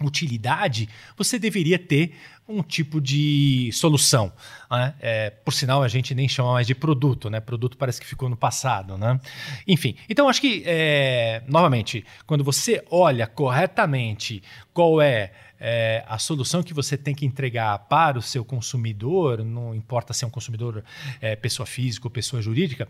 utilidade, 0.04 0.90
você 1.18 1.40
deveria 1.40 1.80
ter 1.80 2.16
um 2.48 2.62
tipo 2.62 3.02
de 3.02 3.72
solução. 3.74 4.32
Né? 4.70 4.94
É, 5.00 5.30
por 5.30 5.54
sinal, 5.54 5.82
a 5.82 5.88
gente 5.88 6.14
nem 6.14 6.28
chama 6.28 6.54
mais 6.54 6.68
de 6.68 6.76
produto, 6.76 7.30
né? 7.30 7.40
Produto 7.40 7.78
parece 7.78 8.00
que 8.00 8.06
ficou 8.06 8.30
no 8.30 8.38
passado, 8.38 8.98
né? 8.98 9.20
Enfim, 9.68 9.96
então 10.08 10.30
acho 10.30 10.42
que, 10.42 10.64
é, 10.66 11.42
novamente, 11.48 12.06
quando 12.28 12.44
você 12.44 12.84
olha 12.92 13.26
corretamente 13.26 14.44
qual 14.74 15.02
é, 15.02 15.32
é, 15.60 16.04
a 16.08 16.20
solução 16.20 16.62
que 16.62 16.74
você 16.74 16.98
tem 16.98 17.16
que 17.16 17.26
entregar 17.26 17.80
para 17.80 18.20
o 18.20 18.22
seu 18.22 18.46
consumidor, 18.46 19.44
não 19.44 19.74
importa 19.74 20.14
se 20.14 20.24
é 20.24 20.28
um 20.28 20.32
consumidor 20.32 20.84
é, 21.20 21.36
pessoa 21.36 21.66
física 21.66 22.06
ou 22.06 22.12
pessoa 22.12 22.42
jurídica, 22.42 22.88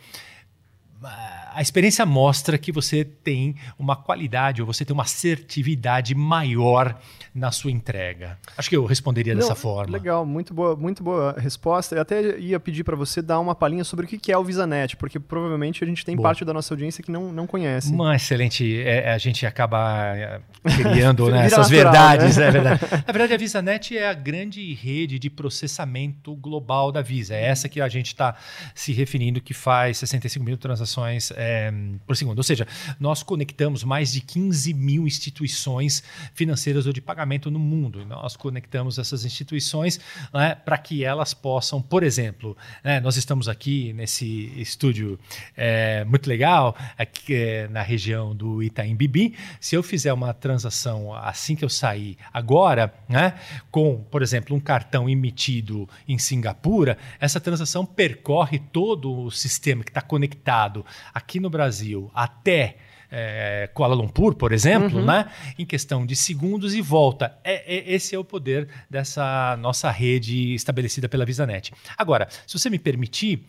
a 1.04 1.62
experiência 1.62 2.06
mostra 2.06 2.58
que 2.58 2.72
você 2.72 3.04
tem 3.04 3.56
uma 3.78 3.96
qualidade 3.96 4.62
ou 4.62 4.68
você 4.68 4.86
tem 4.86 4.94
uma 4.94 5.04
assertividade 5.04 6.16
maior 6.16 6.98
na 7.34 7.52
sua 7.52 7.70
entrega. 7.70 8.38
Acho 8.58 8.70
que 8.70 8.78
eu 8.78 8.86
responderia 8.86 9.34
Não, 9.34 9.42
dessa 9.42 9.56
forma. 9.56 9.92
Legal, 9.92 10.26
muito 10.26 10.54
boa, 10.54 10.76
muito 10.76 11.04
boa 11.04 11.36
resposta. 11.38 11.96
Eu 11.96 12.02
até 12.02 12.40
ia 12.40 12.60
pedir 12.60 12.84
para 12.84 12.96
você 12.96 13.22
dar 13.22 13.40
uma 13.40 13.54
palhinha 13.54 13.84
sobre 13.84 14.06
o 14.06 14.08
que 14.08 14.32
é 14.32 14.38
o 14.38 14.44
VisaNet, 14.44 14.96
porque 14.96 15.20
provavelmente 15.20 15.84
a 15.84 15.88
gente 15.88 16.06
tem 16.06 16.16
Boa. 16.16 16.30
parte 16.30 16.46
da 16.46 16.54
nossa 16.54 16.74
audiência 16.74 17.04
que 17.04 17.12
não, 17.12 17.32
não 17.32 17.46
conhece. 17.46 17.92
Uma 17.92 18.16
excelente. 18.16 18.82
é, 18.82 19.12
a 19.12 19.18
gente 19.18 19.46
acaba 19.46 20.16
é, 20.16 20.42
criando 20.64 21.28
né, 21.30 21.46
essas 21.46 21.70
natural, 21.70 21.92
verdades. 21.92 22.38
né? 22.38 22.48
É 22.48 22.52
verdade. 22.52 22.82
Na 23.06 23.14
verdade, 23.14 23.34
a 23.34 23.38
VisaNet 23.38 23.98
é 23.98 24.08
a 24.08 24.14
grande 24.14 24.74
rede 24.74 25.20
de 25.20 25.30
processamento 25.30 26.34
global 26.36 26.92
da 26.92 27.02
Visa. 27.02 27.36
É 27.36 27.46
essa 27.48 27.68
que 27.68 27.82
a 27.82 27.90
gente 27.90 28.08
está 28.08 28.36
se 28.74 28.94
referindo 28.94 29.42
que 29.42 29.54
faz 29.54 29.98
65 29.98 30.44
mil 30.46 30.58
transações 30.58 30.95
é, 31.36 31.74
por 32.06 32.16
segundo. 32.16 32.38
Ou 32.38 32.44
seja, 32.44 32.68
nós 33.00 33.24
conectamos 33.24 33.84
mais 33.84 34.12
de 34.12 34.22
15 34.22 34.74
mil 34.74 35.08
instituições 35.08 36.04
financeiras 36.34 36.86
ou 36.86 36.94
de 36.94 37.02
pagamento 37.02 37.50
no 37.50 37.60
mundo. 37.60 38.06
Nós 38.06 38.36
conectamos 38.36 38.98
essas 39.00 39.26
instituições 39.26 40.00
né, 40.34 40.56
para 40.56 40.78
que 40.78 41.04
elas 41.04 41.34
possam, 41.34 41.82
por 41.82 42.04
exemplo, 42.04 42.58
né, 42.84 43.00
nós 43.00 43.18
estamos 43.18 43.48
aqui 43.48 43.94
nesse 43.94 44.52
estúdio 44.60 45.20
é, 45.56 46.04
muito 46.06 46.28
legal, 46.28 46.76
aqui 46.98 47.34
é, 47.34 47.68
na 47.68 47.82
região 47.82 48.36
do 48.36 48.62
Itaim 48.62 48.96
Bibi. 48.96 49.36
Se 49.60 49.76
eu 49.76 49.84
fizer 49.84 50.14
uma 50.14 50.34
transação 50.34 51.14
assim 51.14 51.56
que 51.56 51.64
eu 51.64 51.70
sair 51.70 52.18
agora, 52.34 52.94
né, 53.08 53.34
com, 53.72 54.04
por 54.10 54.22
exemplo, 54.22 54.56
um 54.56 54.60
cartão 54.60 55.10
emitido 55.10 55.88
em 56.08 56.18
Singapura, 56.18 56.98
essa 57.20 57.40
transação 57.40 57.86
percorre 57.86 58.60
todo 58.60 59.26
o 59.26 59.32
sistema 59.32 59.84
que 59.84 59.90
está 59.92 60.02
conectado 60.02 60.75
aqui 61.14 61.40
no 61.40 61.50
Brasil 61.50 62.10
até 62.14 62.78
é, 63.12 63.70
Kuala 63.74 63.94
Lumpur, 63.94 64.36
por 64.36 64.52
exemplo, 64.52 65.04
né? 65.06 65.30
em 65.58 65.66
questão 65.66 66.06
de 66.06 66.16
segundos 66.16 66.74
e 66.74 66.82
volta. 66.82 67.38
É, 67.44 67.76
é- 67.78 67.94
esse 67.94 68.16
é 68.16 68.20
o 68.20 68.24
poder 68.24 68.68
dessa 68.90 69.56
nossa 69.58 69.92
rede 69.92 70.54
estabelecida 70.56 71.08
pela 71.08 71.24
VisaNet. 71.26 71.72
Agora, 71.98 72.28
se 72.48 72.58
você 72.58 72.70
me 72.70 72.80
permitir, 72.80 73.44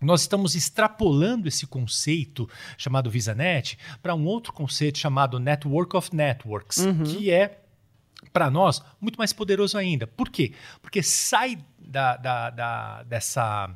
nós 0.00 0.20
estamos 0.22 0.54
extrapolando 0.54 1.48
esse 1.48 1.66
conceito 1.66 2.48
chamado 2.78 3.10
VisaNet 3.10 3.76
para 4.02 4.14
um 4.14 4.24
outro 4.26 4.52
conceito 4.52 4.98
chamado 4.98 5.40
Network 5.40 5.96
of 5.96 6.14
Networks, 6.14 6.84
que 7.06 7.30
é 7.30 7.60
para 8.32 8.50
nós 8.50 8.82
muito 9.00 9.16
mais 9.16 9.32
poderoso 9.32 9.76
ainda. 9.78 10.06
Por 10.06 10.28
quê? 10.28 10.52
Porque 10.82 11.02
sai 11.02 11.58
da, 11.78 12.16
da- 12.16 12.50
da- 12.50 13.02
dessa 13.04 13.70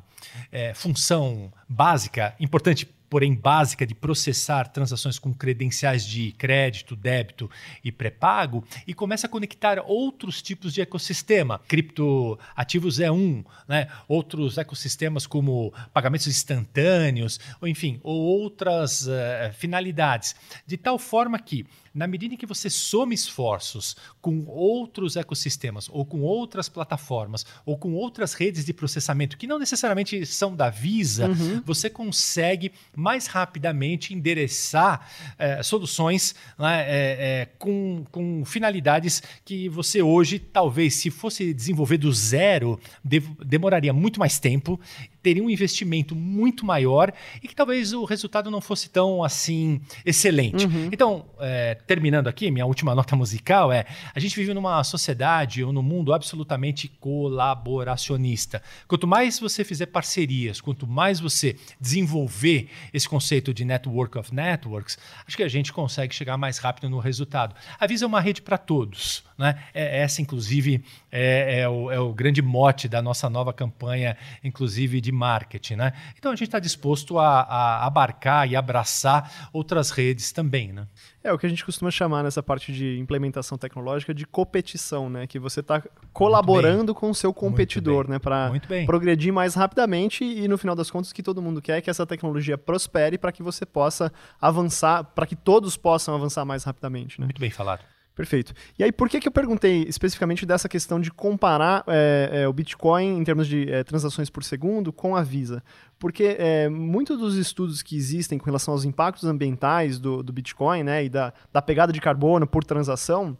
eh, 0.51 0.73
função 0.73 1.51
básica, 1.67 2.35
importante, 2.39 2.85
porém 3.09 3.33
básica, 3.35 3.85
de 3.85 3.93
processar 3.93 4.67
transações 4.69 5.19
com 5.19 5.33
credenciais 5.33 6.05
de 6.05 6.31
crédito, 6.33 6.95
débito 6.95 7.49
e 7.83 7.91
pré-pago 7.91 8.63
e 8.87 8.93
começa 8.93 9.27
a 9.27 9.29
conectar 9.29 9.79
outros 9.85 10.41
tipos 10.41 10.73
de 10.73 10.79
ecossistema. 10.81 11.59
Criptoativos 11.67 12.99
é 12.99 13.11
um, 13.11 13.43
né? 13.67 13.87
outros 14.07 14.57
ecossistemas 14.57 15.25
como 15.27 15.73
pagamentos 15.93 16.27
instantâneos, 16.27 17.39
ou 17.59 17.67
enfim, 17.67 17.99
ou 18.03 18.15
outras 18.17 19.07
eh, 19.07 19.51
finalidades. 19.57 20.35
De 20.65 20.77
tal 20.77 20.97
forma 20.97 21.37
que, 21.39 21.65
na 21.93 22.07
medida 22.07 22.33
em 22.33 22.37
que 22.37 22.45
você 22.45 22.69
soma 22.69 23.13
esforços 23.13 23.95
com 24.21 24.45
outros 24.45 25.15
ecossistemas, 25.15 25.89
ou 25.91 26.05
com 26.05 26.21
outras 26.21 26.69
plataformas, 26.69 27.45
ou 27.65 27.77
com 27.77 27.93
outras 27.93 28.33
redes 28.33 28.63
de 28.65 28.73
processamento 28.73 29.37
que 29.37 29.45
não 29.47 29.59
necessariamente 29.59 30.25
são 30.25 30.55
da 30.55 30.69
Visa, 30.69 31.27
você 31.65 31.89
consegue 31.89 32.71
mais 32.95 33.27
rapidamente 33.27 34.13
endereçar 34.13 35.07
eh, 35.37 35.61
soluções 35.63 36.33
né, 36.57 36.81
eh, 36.87 37.17
eh, 37.19 37.45
com, 37.59 38.05
com 38.11 38.45
finalidades 38.45 39.21
que 39.43 39.67
você 39.69 40.01
hoje, 40.01 40.39
talvez, 40.39 40.95
se 40.95 41.09
fosse 41.11 41.53
desenvolver 41.53 41.97
do 41.97 42.11
zero, 42.11 42.79
dev- 43.03 43.29
demoraria 43.45 43.93
muito 43.93 44.19
mais 44.19 44.39
tempo, 44.39 44.79
teria 45.21 45.43
um 45.43 45.49
investimento 45.49 46.15
muito 46.15 46.65
maior 46.65 47.11
e 47.41 47.47
que 47.47 47.55
talvez 47.55 47.93
o 47.93 48.03
resultado 48.05 48.49
não 48.49 48.61
fosse 48.61 48.89
tão 48.89 49.23
assim 49.23 49.81
excelente. 50.05 50.65
Então, 50.91 51.25
eh, 51.39 51.77
terminando 51.85 52.27
aqui, 52.27 52.49
minha 52.51 52.65
última 52.65 52.95
nota 52.95 53.15
musical 53.15 53.71
é: 53.71 53.85
a 54.13 54.19
gente 54.19 54.35
vive 54.35 54.53
numa 54.53 54.83
sociedade 54.83 55.63
ou 55.63 55.71
num 55.71 55.81
mundo 55.81 56.13
absolutamente 56.13 56.87
colaboracionista. 56.87 58.61
Quanto 58.87 59.07
mais 59.07 59.39
você 59.39 59.63
fizer 59.63 59.87
parcerias, 59.87 60.59
quanto 60.61 60.87
mais 60.87 61.19
você 61.19 61.55
desenvolver 61.79 62.69
esse 62.93 63.07
conceito 63.07 63.53
de 63.53 63.63
network 63.63 64.17
of 64.17 64.33
networks, 64.33 64.97
acho 65.25 65.37
que 65.37 65.43
a 65.43 65.47
gente 65.47 65.71
consegue 65.71 66.13
chegar 66.13 66.37
mais 66.37 66.57
rápido 66.57 66.89
no 66.89 66.99
resultado. 66.99 67.55
A 67.79 67.87
Visa 67.87 68.05
é 68.05 68.07
uma 68.07 68.21
rede 68.21 68.41
para 68.41 68.57
todos. 68.57 69.23
Né? 69.41 69.61
É, 69.73 70.01
essa, 70.01 70.21
inclusive, 70.21 70.83
é, 71.11 71.61
é 71.61 71.69
o, 71.69 71.91
é 71.91 71.99
o 71.99 72.13
grande 72.13 72.41
mote 72.41 72.87
da 72.87 73.01
nossa 73.01 73.29
nova 73.29 73.51
campanha, 73.51 74.15
inclusive 74.43 75.01
de 75.01 75.11
marketing. 75.11 75.75
Né? 75.75 75.93
Então 76.17 76.31
a 76.31 76.35
gente 76.35 76.47
está 76.47 76.59
disposto 76.59 77.17
a, 77.17 77.41
a 77.41 77.85
abarcar 77.85 78.47
e 78.49 78.55
abraçar 78.55 79.49
outras 79.51 79.89
redes 79.89 80.31
também. 80.31 80.71
Né? 80.71 80.87
É 81.23 81.33
o 81.33 81.37
que 81.37 81.45
a 81.45 81.49
gente 81.49 81.63
costuma 81.63 81.91
chamar 81.91 82.23
nessa 82.23 82.41
parte 82.41 82.71
de 82.73 82.97
implementação 82.97 83.57
tecnológica 83.57 84.13
de 84.13 84.25
competição, 84.25 85.07
né? 85.07 85.27
Que 85.27 85.37
você 85.37 85.59
está 85.59 85.81
colaborando 86.11 86.95
com 86.95 87.11
o 87.11 87.15
seu 87.15 87.31
competidor, 87.31 88.09
né? 88.09 88.17
Para 88.17 88.51
progredir 88.87 89.31
mais 89.31 89.53
rapidamente 89.53 90.23
e 90.23 90.47
no 90.47 90.57
final 90.57 90.75
das 90.75 90.89
contas 90.89 91.11
o 91.11 91.13
que 91.13 91.21
todo 91.21 91.39
mundo 91.39 91.61
quer 91.61 91.77
é 91.77 91.81
que 91.81 91.91
essa 91.91 92.07
tecnologia 92.07 92.57
prospere 92.57 93.19
para 93.19 93.31
que 93.31 93.43
você 93.43 93.67
possa 93.67 94.11
avançar, 94.39 95.03
para 95.03 95.27
que 95.27 95.35
todos 95.35 95.77
possam 95.77 96.15
avançar 96.15 96.43
mais 96.43 96.63
rapidamente, 96.63 97.21
né? 97.21 97.25
Muito 97.25 97.39
bem 97.39 97.51
falado. 97.51 97.81
Perfeito. 98.15 98.53
E 98.77 98.83
aí, 98.83 98.91
por 98.91 99.09
que, 99.09 99.19
que 99.19 99.27
eu 99.27 99.31
perguntei 99.31 99.83
especificamente 99.83 100.45
dessa 100.45 100.67
questão 100.67 100.99
de 100.99 101.09
comparar 101.09 101.83
é, 101.87 102.41
é, 102.43 102.47
o 102.47 102.53
Bitcoin 102.53 103.17
em 103.17 103.23
termos 103.23 103.47
de 103.47 103.71
é, 103.71 103.83
transações 103.83 104.29
por 104.29 104.43
segundo 104.43 104.91
com 104.91 105.15
a 105.15 105.23
Visa? 105.23 105.63
Porque 105.97 106.35
é, 106.37 106.67
muitos 106.67 107.17
dos 107.17 107.35
estudos 107.35 107.81
que 107.81 107.95
existem 107.95 108.37
com 108.37 108.45
relação 108.45 108.73
aos 108.73 108.83
impactos 108.83 109.23
ambientais 109.23 109.97
do, 109.97 110.21
do 110.21 110.33
Bitcoin 110.33 110.83
né, 110.83 111.05
e 111.05 111.09
da, 111.09 111.33
da 111.53 111.61
pegada 111.61 111.93
de 111.93 112.01
carbono 112.01 112.45
por 112.45 112.65
transação 112.65 113.37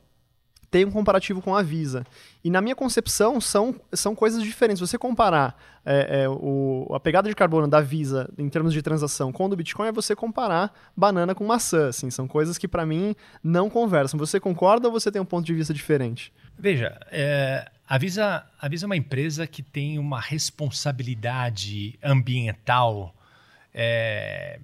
tem 0.72 0.86
um 0.86 0.90
comparativo 0.92 1.42
com 1.42 1.54
a 1.54 1.62
Visa. 1.62 2.06
E 2.42 2.50
na 2.50 2.62
minha 2.62 2.76
concepção, 2.76 3.42
são, 3.42 3.76
são 3.92 4.16
coisas 4.16 4.42
diferentes. 4.42 4.80
Se 4.80 4.88
você 4.88 4.98
comparar 4.98 5.56
é, 5.86 6.24
é, 6.24 6.30
o, 6.30 6.88
a 6.94 7.00
pegada 7.00 7.28
de 7.28 7.36
carbono 7.36 7.68
da 7.68 7.82
Visa 7.82 8.32
em 8.38 8.48
termos 8.48 8.72
de 8.74 8.82
transação 8.82 9.34
com 9.34 9.46
o 9.46 9.50
do 9.50 9.58
Bitcoin, 9.58 9.90
é 9.90 9.92
você 9.92 10.16
comparar 10.16 10.74
banana 10.96 11.36
com 11.36 11.46
maçã. 11.46 11.90
Assim, 11.90 12.10
são 12.10 12.26
coisas 12.26 12.58
que, 12.58 12.70
para 12.70 12.86
mim, 12.86 13.14
não 13.44 13.70
conversam. 13.70 14.18
Você 14.18 14.40
concorda 14.40 14.88
ou 14.88 14.94
você 14.94 15.12
tem 15.12 15.22
um 15.22 15.26
ponto 15.26 15.46
de 15.46 15.54
vista 15.54 15.74
diferente? 15.74 16.32
Veja, 16.58 16.98
é, 17.12 17.70
a, 17.88 17.98
Visa, 17.98 18.46
a 18.60 18.68
Visa 18.70 18.86
é 18.86 18.88
uma 18.88 18.98
empresa 18.98 19.46
que 19.46 19.62
tem 19.62 20.00
uma 20.00 20.22
responsabilidade 20.22 22.00
ambiental 22.02 23.14
é, 23.74 24.60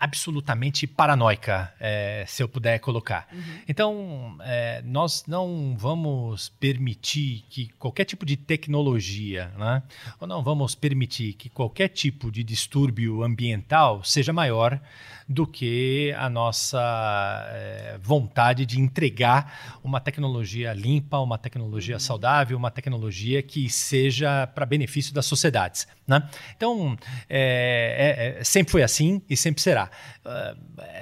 absolutamente 0.00 0.86
paranoica, 0.86 1.72
é, 1.78 2.24
se 2.26 2.42
eu 2.42 2.48
puder 2.48 2.78
colocar. 2.78 3.28
Então, 3.68 4.38
é, 4.40 4.80
nós 4.82 5.24
não 5.26 5.76
vamos 5.76 6.48
permitir 6.48 7.44
que 7.50 7.68
qualquer 7.78 8.06
tipo 8.06 8.24
de 8.24 8.34
tecnologia, 8.34 9.52
né, 9.58 9.82
ou 10.18 10.26
não 10.26 10.42
vamos 10.42 10.74
permitir 10.74 11.34
que 11.34 11.50
qualquer 11.50 11.88
tipo 11.88 12.32
de 12.32 12.42
distúrbio 12.42 13.22
ambiental 13.22 14.02
seja 14.02 14.32
maior 14.32 14.80
do 15.28 15.46
que 15.46 16.12
a 16.18 16.28
nossa 16.28 17.46
é, 17.50 17.98
vontade 18.02 18.64
de 18.64 18.80
entregar 18.80 19.78
uma 19.84 20.00
tecnologia 20.00 20.72
limpa, 20.72 21.18
uma 21.18 21.38
tecnologia 21.38 21.98
saudável, 21.98 22.56
uma 22.56 22.70
tecnologia 22.70 23.42
que 23.42 23.68
seja 23.68 24.46
para 24.48 24.64
benefício 24.64 25.12
das 25.12 25.26
sociedades. 25.26 25.86
Né? 26.06 26.28
Então, 26.56 26.96
é, 27.28 28.38
é, 28.40 28.44
sempre 28.44 28.72
foi 28.72 28.82
assim 28.82 29.22
e 29.28 29.36
sempre 29.36 29.62
será. 29.62 29.89
Uh, 30.24 30.58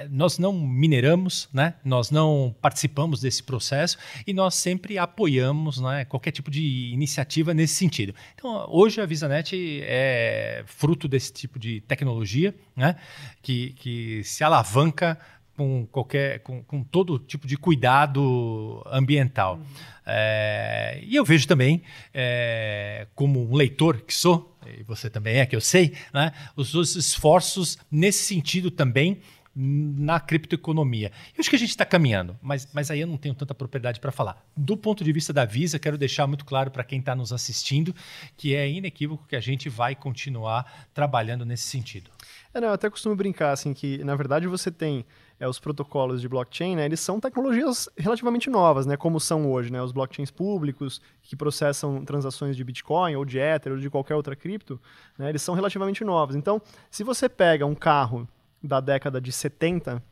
nós 0.09 0.37
não 0.37 0.53
mineramos, 0.53 1.49
né? 1.53 1.75
nós 1.83 2.11
não 2.11 2.55
participamos 2.61 3.21
desse 3.21 3.43
processo 3.43 3.97
e 4.25 4.33
nós 4.33 4.55
sempre 4.55 4.97
apoiamos 4.97 5.79
né, 5.79 6.05
qualquer 6.05 6.31
tipo 6.31 6.49
de 6.51 6.91
iniciativa 6.93 7.53
nesse 7.53 7.75
sentido. 7.75 8.13
Então, 8.35 8.65
hoje 8.69 9.01
a 9.01 9.05
VisaNet 9.05 9.81
é 9.83 10.63
fruto 10.65 11.07
desse 11.07 11.31
tipo 11.33 11.59
de 11.59 11.81
tecnologia 11.81 12.53
né, 12.75 12.95
que, 13.41 13.73
que 13.73 14.23
se 14.23 14.43
alavanca 14.43 15.17
com 15.59 15.85
qualquer 15.91 16.39
com, 16.39 16.63
com, 16.63 16.81
todo 16.81 17.19
tipo 17.19 17.45
de 17.45 17.57
cuidado 17.57 18.81
ambiental. 18.85 19.55
Uhum. 19.55 19.63
É, 20.05 21.01
e 21.03 21.17
eu 21.17 21.25
vejo 21.25 21.45
também, 21.45 21.83
é, 22.13 23.07
como 23.13 23.45
um 23.51 23.53
leitor 23.53 23.99
que 23.99 24.13
sou, 24.13 24.57
e 24.65 24.83
você 24.83 25.09
também 25.09 25.35
é, 25.35 25.45
que 25.45 25.53
eu 25.53 25.59
sei, 25.59 25.93
né, 26.13 26.31
os, 26.55 26.73
os 26.73 26.95
esforços 26.95 27.77
nesse 27.91 28.23
sentido 28.23 28.71
também 28.71 29.19
na 29.53 30.21
criptoeconomia. 30.21 31.11
Eu 31.35 31.41
acho 31.41 31.49
que 31.49 31.55
a 31.57 31.59
gente 31.59 31.71
está 31.71 31.83
caminhando, 31.83 32.39
mas, 32.41 32.69
mas 32.71 32.89
aí 32.89 33.01
eu 33.01 33.07
não 33.07 33.17
tenho 33.17 33.35
tanta 33.35 33.53
propriedade 33.53 33.99
para 33.99 34.11
falar. 34.11 34.41
Do 34.55 34.77
ponto 34.77 35.03
de 35.03 35.11
vista 35.11 35.33
da 35.33 35.43
Visa, 35.43 35.77
quero 35.77 35.97
deixar 35.97 36.25
muito 36.27 36.45
claro 36.45 36.71
para 36.71 36.85
quem 36.85 36.99
está 36.99 37.13
nos 37.13 37.33
assistindo 37.33 37.93
que 38.37 38.55
é 38.55 38.69
inequívoco 38.69 39.27
que 39.27 39.35
a 39.35 39.41
gente 39.41 39.67
vai 39.67 39.93
continuar 39.95 40.87
trabalhando 40.93 41.45
nesse 41.45 41.63
sentido. 41.63 42.09
É, 42.53 42.61
não, 42.61 42.69
eu 42.69 42.73
até 42.73 42.89
costumo 42.89 43.15
brincar 43.17 43.51
assim 43.51 43.73
que, 43.73 44.01
na 44.03 44.15
verdade, 44.15 44.47
você 44.47 44.71
tem 44.71 45.05
é, 45.39 45.47
os 45.47 45.59
protocolos 45.59 46.21
de 46.21 46.27
blockchain, 46.27 46.75
né, 46.75 46.85
eles 46.85 46.99
são 46.99 47.19
tecnologias 47.19 47.87
relativamente 47.97 48.49
novas, 48.49 48.85
né, 48.85 48.97
como 48.97 49.19
são 49.19 49.49
hoje, 49.49 49.71
né, 49.71 49.81
os 49.81 49.91
blockchains 49.91 50.29
públicos 50.29 51.01
que 51.21 51.35
processam 51.35 52.03
transações 52.03 52.57
de 52.57 52.63
Bitcoin 52.63 53.15
ou 53.15 53.23
de 53.23 53.39
Ether 53.39 53.71
ou 53.71 53.77
de 53.77 53.89
qualquer 53.89 54.15
outra 54.15 54.35
cripto, 54.35 54.79
né, 55.17 55.29
eles 55.29 55.41
são 55.41 55.55
relativamente 55.55 56.03
novos. 56.03 56.35
Então, 56.35 56.61
se 56.91 57.03
você 57.03 57.29
pega 57.29 57.65
um 57.65 57.75
carro 57.75 58.27
da 58.61 58.81
década 58.81 59.21
de 59.21 59.31
70 59.31 60.03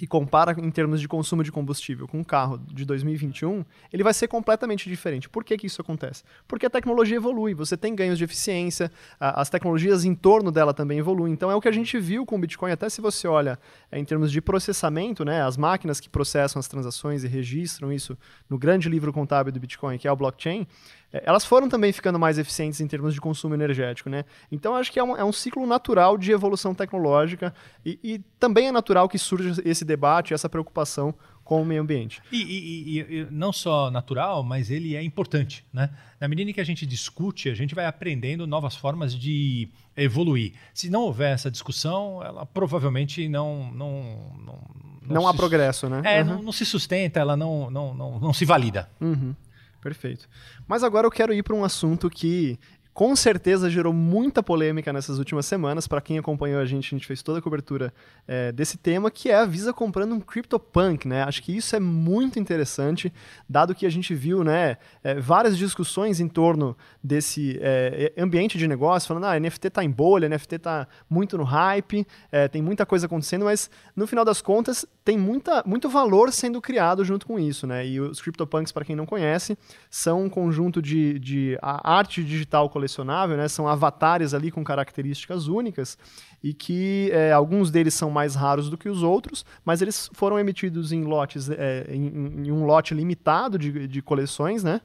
e 0.00 0.06
compara 0.06 0.54
em 0.58 0.70
termos 0.70 1.00
de 1.00 1.08
consumo 1.08 1.42
de 1.42 1.50
combustível 1.50 2.06
com 2.06 2.18
um 2.18 2.24
carro 2.24 2.58
de 2.58 2.84
2021, 2.84 3.64
ele 3.92 4.02
vai 4.02 4.12
ser 4.12 4.28
completamente 4.28 4.88
diferente. 4.88 5.28
Por 5.28 5.44
que, 5.44 5.56
que 5.56 5.66
isso 5.66 5.80
acontece? 5.80 6.22
Porque 6.46 6.66
a 6.66 6.70
tecnologia 6.70 7.16
evolui, 7.16 7.54
você 7.54 7.76
tem 7.76 7.94
ganhos 7.94 8.18
de 8.18 8.24
eficiência, 8.24 8.90
as 9.18 9.48
tecnologias 9.48 10.04
em 10.04 10.14
torno 10.14 10.50
dela 10.52 10.74
também 10.74 10.98
evoluem. 10.98 11.32
Então 11.32 11.50
é 11.50 11.54
o 11.54 11.60
que 11.60 11.68
a 11.68 11.72
gente 11.72 11.98
viu 11.98 12.24
com 12.24 12.36
o 12.36 12.38
Bitcoin, 12.38 12.70
até 12.70 12.88
se 12.88 13.00
você 13.00 13.26
olha 13.26 13.58
é, 13.90 13.98
em 13.98 14.04
termos 14.04 14.30
de 14.30 14.40
processamento, 14.40 15.24
né, 15.24 15.42
as 15.42 15.56
máquinas 15.56 16.00
que 16.00 16.08
processam 16.08 16.60
as 16.60 16.68
transações 16.68 17.24
e 17.24 17.28
registram 17.28 17.92
isso 17.92 18.16
no 18.48 18.58
grande 18.58 18.88
livro 18.88 19.12
contábil 19.12 19.52
do 19.52 19.60
Bitcoin, 19.60 19.98
que 19.98 20.06
é 20.06 20.12
o 20.12 20.16
blockchain, 20.16 20.66
elas 21.12 21.44
foram 21.44 21.68
também 21.68 21.92
ficando 21.92 22.18
mais 22.18 22.38
eficientes 22.38 22.80
em 22.80 22.86
termos 22.86 23.14
de 23.14 23.20
consumo 23.20 23.54
energético, 23.54 24.10
né? 24.10 24.24
Então 24.52 24.74
acho 24.74 24.92
que 24.92 24.98
é 24.98 25.04
um, 25.04 25.16
é 25.16 25.24
um 25.24 25.32
ciclo 25.32 25.66
natural 25.66 26.18
de 26.18 26.30
evolução 26.32 26.74
tecnológica 26.74 27.54
e, 27.84 27.98
e, 28.04 28.18
também 28.38 28.68
é 28.68 28.72
natural 28.72 29.08
que 29.08 29.18
surja 29.18 29.60
esse 29.64 29.84
debate, 29.84 30.34
essa 30.34 30.48
preocupação 30.48 31.14
com 31.42 31.62
o 31.62 31.64
meio 31.64 31.80
ambiente. 31.80 32.20
E, 32.30 32.42
e, 32.42 33.00
e, 33.00 33.26
não 33.30 33.54
só 33.54 33.90
natural, 33.90 34.42
mas 34.42 34.70
ele 34.70 34.94
é 34.94 35.02
importante, 35.02 35.64
né? 35.72 35.88
Na 36.20 36.28
medida 36.28 36.50
em 36.50 36.52
que 36.52 36.60
a 36.60 36.64
gente 36.64 36.84
discute, 36.84 37.48
a 37.48 37.54
gente 37.54 37.74
vai 37.74 37.86
aprendendo 37.86 38.46
novas 38.46 38.76
formas 38.76 39.14
de 39.14 39.70
evoluir. 39.96 40.52
Se 40.74 40.90
não 40.90 41.02
houver 41.02 41.32
essa 41.32 41.50
discussão, 41.50 42.22
ela 42.22 42.44
provavelmente 42.44 43.26
não 43.30 43.72
não 43.72 44.34
não, 44.44 44.58
não, 45.00 45.14
não 45.14 45.26
há 45.26 45.32
progresso, 45.32 45.88
né? 45.88 46.02
É, 46.04 46.20
uhum. 46.20 46.28
não, 46.28 46.42
não, 46.42 46.52
se 46.52 46.66
sustenta, 46.66 47.18
ela 47.18 47.34
não 47.34 47.70
não, 47.70 47.94
não, 47.94 48.20
não 48.20 48.32
se 48.34 48.44
valida. 48.44 48.90
Uhum. 49.00 49.34
Perfeito. 49.80 50.28
Mas 50.66 50.82
agora 50.82 51.06
eu 51.06 51.10
quero 51.10 51.32
ir 51.32 51.42
para 51.42 51.54
um 51.54 51.64
assunto 51.64 52.10
que 52.10 52.58
com 52.98 53.14
certeza 53.14 53.70
gerou 53.70 53.92
muita 53.92 54.42
polêmica 54.42 54.92
nessas 54.92 55.20
últimas 55.20 55.46
semanas. 55.46 55.86
Para 55.86 56.00
quem 56.00 56.18
acompanhou 56.18 56.60
a 56.60 56.64
gente, 56.64 56.92
a 56.92 56.98
gente 56.98 57.06
fez 57.06 57.22
toda 57.22 57.38
a 57.38 57.40
cobertura 57.40 57.94
é, 58.26 58.50
desse 58.50 58.76
tema, 58.76 59.08
que 59.08 59.30
é 59.30 59.36
a 59.36 59.44
Visa 59.44 59.72
comprando 59.72 60.16
um 60.16 60.20
CryptoPunk, 60.20 61.06
né? 61.06 61.22
Acho 61.22 61.40
que 61.40 61.56
isso 61.56 61.76
é 61.76 61.78
muito 61.78 62.40
interessante, 62.40 63.12
dado 63.48 63.72
que 63.72 63.86
a 63.86 63.88
gente 63.88 64.16
viu, 64.16 64.42
né, 64.42 64.78
é, 65.04 65.14
várias 65.14 65.56
discussões 65.56 66.18
em 66.18 66.26
torno 66.26 66.76
desse 67.00 67.56
é, 67.62 68.12
ambiente 68.18 68.58
de 68.58 68.66
negócio, 68.66 69.06
falando, 69.06 69.26
ah, 69.26 69.38
NFT 69.38 69.68
está 69.68 69.84
em 69.84 69.90
bolha, 69.90 70.28
NFT 70.28 70.56
está 70.56 70.88
muito 71.08 71.38
no 71.38 71.44
hype, 71.44 72.04
tem 72.50 72.60
muita 72.60 72.84
coisa 72.84 73.06
acontecendo, 73.06 73.44
mas 73.44 73.70
no 73.94 74.08
final 74.08 74.24
das 74.24 74.42
contas 74.42 74.84
tem 75.08 75.16
muita, 75.16 75.62
muito 75.64 75.88
valor 75.88 76.30
sendo 76.30 76.60
criado 76.60 77.02
junto 77.02 77.26
com 77.26 77.40
isso, 77.40 77.66
né? 77.66 77.86
E 77.86 77.98
os 77.98 78.20
CryptoPunks, 78.20 78.70
para 78.70 78.84
quem 78.84 78.94
não 78.94 79.06
conhece, 79.06 79.56
são 79.88 80.24
um 80.24 80.28
conjunto 80.28 80.82
de, 80.82 81.18
de 81.18 81.58
arte 81.62 82.22
digital 82.22 82.68
colecionável 82.68 83.34
né? 83.34 83.48
São 83.48 83.66
avatares 83.66 84.34
ali 84.34 84.50
com 84.50 84.62
características 84.62 85.48
únicas 85.48 85.96
e 86.44 86.52
que 86.52 87.08
é, 87.10 87.32
alguns 87.32 87.70
deles 87.70 87.94
são 87.94 88.10
mais 88.10 88.34
raros 88.34 88.68
do 88.68 88.76
que 88.76 88.86
os 88.86 89.02
outros, 89.02 89.46
mas 89.64 89.80
eles 89.80 90.10
foram 90.12 90.38
emitidos 90.38 90.92
em 90.92 91.04
lotes, 91.04 91.48
é, 91.48 91.86
em, 91.88 92.44
em, 92.46 92.52
um 92.52 92.66
lote 92.66 92.92
limitado 92.92 93.58
de, 93.58 93.88
de 93.88 94.02
coleções, 94.02 94.62
né? 94.62 94.82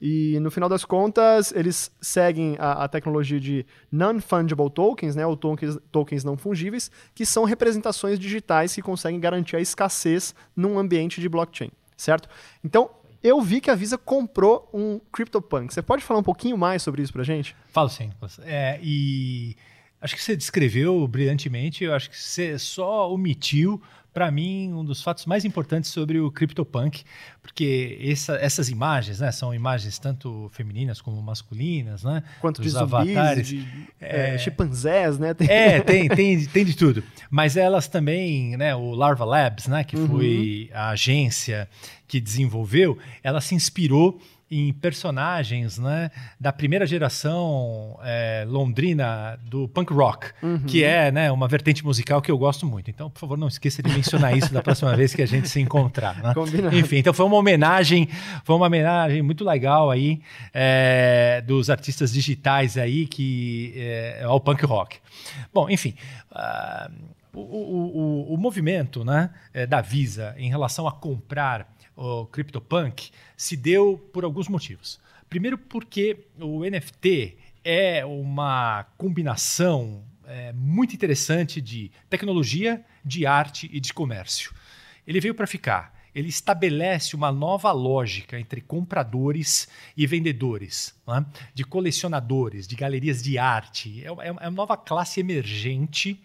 E 0.00 0.38
no 0.40 0.50
final 0.50 0.68
das 0.68 0.84
contas, 0.84 1.52
eles 1.52 1.90
seguem 2.00 2.56
a, 2.58 2.84
a 2.84 2.88
tecnologia 2.88 3.40
de 3.40 3.64
non-fungible 3.90 4.70
tokens, 4.70 5.16
né, 5.16 5.26
ou 5.26 5.36
tokens, 5.36 5.78
tokens 5.90 6.22
não 6.22 6.36
fungíveis, 6.36 6.90
que 7.14 7.24
são 7.24 7.44
representações 7.44 8.18
digitais 8.18 8.74
que 8.74 8.82
conseguem 8.82 9.18
garantir 9.18 9.56
a 9.56 9.60
escassez 9.60 10.34
num 10.54 10.78
ambiente 10.78 11.20
de 11.20 11.28
blockchain, 11.28 11.70
certo? 11.96 12.28
Então, 12.62 12.90
eu 13.22 13.40
vi 13.40 13.60
que 13.60 13.70
a 13.70 13.74
Visa 13.74 13.98
comprou 13.98 14.68
um 14.72 15.00
CryptoPunk. 15.10 15.72
Você 15.72 15.82
pode 15.82 16.04
falar 16.04 16.20
um 16.20 16.22
pouquinho 16.22 16.56
mais 16.56 16.82
sobre 16.82 17.02
isso 17.02 17.12
pra 17.12 17.24
gente? 17.24 17.56
Falo 17.68 17.88
sim. 17.88 18.10
É, 18.44 18.78
e 18.82 19.56
acho 20.06 20.14
que 20.14 20.22
você 20.22 20.36
descreveu 20.36 21.06
brilhantemente, 21.06 21.82
eu 21.82 21.92
acho 21.92 22.08
que 22.08 22.16
você 22.16 22.58
só 22.58 23.12
omitiu 23.12 23.82
para 24.16 24.30
mim, 24.30 24.72
um 24.72 24.82
dos 24.82 25.02
fatos 25.02 25.26
mais 25.26 25.44
importantes 25.44 25.90
sobre 25.90 26.18
o 26.18 26.30
CryptoPunk, 26.30 27.04
porque 27.42 27.98
essa, 28.02 28.36
essas 28.36 28.70
imagens, 28.70 29.20
né, 29.20 29.30
são 29.30 29.54
imagens 29.54 29.98
tanto 29.98 30.48
femininas 30.54 31.02
como 31.02 31.20
masculinas, 31.20 32.02
né? 32.02 32.22
Quanto 32.40 32.62
de 32.62 32.74
avatares, 32.74 33.48
de 33.48 33.68
é, 34.00 34.36
é, 34.36 34.38
chimpanzés, 34.38 35.18
né? 35.18 35.34
Tem... 35.34 35.46
É, 35.50 35.80
tem, 35.82 36.08
tem, 36.08 36.46
tem 36.46 36.64
de 36.64 36.74
tudo. 36.74 37.04
Mas 37.28 37.58
elas 37.58 37.88
também, 37.88 38.56
né, 38.56 38.74
o 38.74 38.94
Larva 38.94 39.26
Labs, 39.26 39.66
né, 39.66 39.84
que 39.84 39.96
uhum. 39.96 40.08
foi 40.08 40.70
a 40.72 40.88
agência 40.88 41.68
que 42.08 42.18
desenvolveu, 42.18 42.96
ela 43.22 43.42
se 43.42 43.54
inspirou 43.54 44.18
em 44.48 44.72
personagens 44.72 45.76
né, 45.76 46.10
da 46.38 46.52
primeira 46.52 46.86
geração 46.86 47.98
é, 48.02 48.44
londrina 48.46 49.38
do 49.42 49.66
punk 49.68 49.92
rock, 49.92 50.28
uhum. 50.40 50.60
que 50.60 50.84
é 50.84 51.10
né, 51.10 51.32
uma 51.32 51.48
vertente 51.48 51.84
musical 51.84 52.22
que 52.22 52.30
eu 52.30 52.38
gosto 52.38 52.64
muito. 52.64 52.88
Então, 52.88 53.10
por 53.10 53.18
favor, 53.18 53.36
não 53.36 53.48
esqueça 53.48 53.82
de 53.82 53.90
mencionar 53.90 54.36
isso 54.36 54.52
da 54.54 54.62
próxima 54.62 54.94
vez 54.94 55.14
que 55.14 55.22
a 55.22 55.26
gente 55.26 55.48
se 55.48 55.60
encontrar. 55.60 56.22
Né? 56.22 56.32
Enfim, 56.78 56.98
então 56.98 57.12
foi 57.12 57.26
uma 57.26 57.36
homenagem, 57.36 58.08
foi 58.44 58.54
uma 58.54 58.66
homenagem 58.66 59.20
muito 59.20 59.44
legal 59.44 59.90
aí 59.90 60.20
é, 60.54 61.42
dos 61.44 61.68
artistas 61.68 62.12
digitais 62.12 62.78
aí 62.78 63.06
que 63.06 63.72
é, 63.76 64.22
ao 64.24 64.40
punk 64.40 64.64
rock. 64.64 64.98
Bom, 65.52 65.68
enfim. 65.68 65.94
Uh, 66.30 67.16
o, 67.32 67.40
o, 67.40 68.30
o, 68.30 68.34
o, 68.34 68.36
movimento 68.38 69.04
né, 69.04 69.30
é, 69.52 69.66
da 69.66 69.82
Visa 69.82 70.34
em 70.38 70.48
relação 70.48 70.88
a 70.88 70.92
comprar 70.92 71.68
o 71.96 72.26
CryptoPunk 72.26 73.10
se 73.36 73.56
deu 73.56 73.98
por 74.12 74.24
alguns 74.36 74.48
motivos. 74.48 75.00
Primeiro, 75.30 75.56
porque 75.56 76.26
o 76.38 76.62
NFT 76.62 77.38
é 77.64 78.04
uma 78.04 78.84
combinação 78.98 80.04
é, 80.26 80.52
muito 80.52 80.94
interessante 80.94 81.60
de 81.60 81.90
tecnologia, 82.10 82.84
de 83.02 83.24
arte 83.24 83.68
e 83.72 83.80
de 83.80 83.94
comércio. 83.94 84.52
Ele 85.06 85.20
veio 85.20 85.34
para 85.34 85.46
ficar. 85.46 85.96
Ele 86.14 86.28
estabelece 86.28 87.16
uma 87.16 87.32
nova 87.32 87.72
lógica 87.72 88.38
entre 88.38 88.60
compradores 88.60 89.68
e 89.96 90.06
vendedores, 90.06 90.94
né? 91.06 91.24
de 91.54 91.64
colecionadores, 91.64 92.66
de 92.66 92.76
galerias 92.76 93.22
de 93.22 93.38
arte. 93.38 94.04
É, 94.04 94.08
é, 94.08 94.28
é 94.28 94.32
uma 94.32 94.50
nova 94.50 94.76
classe 94.76 95.20
emergente 95.20 96.20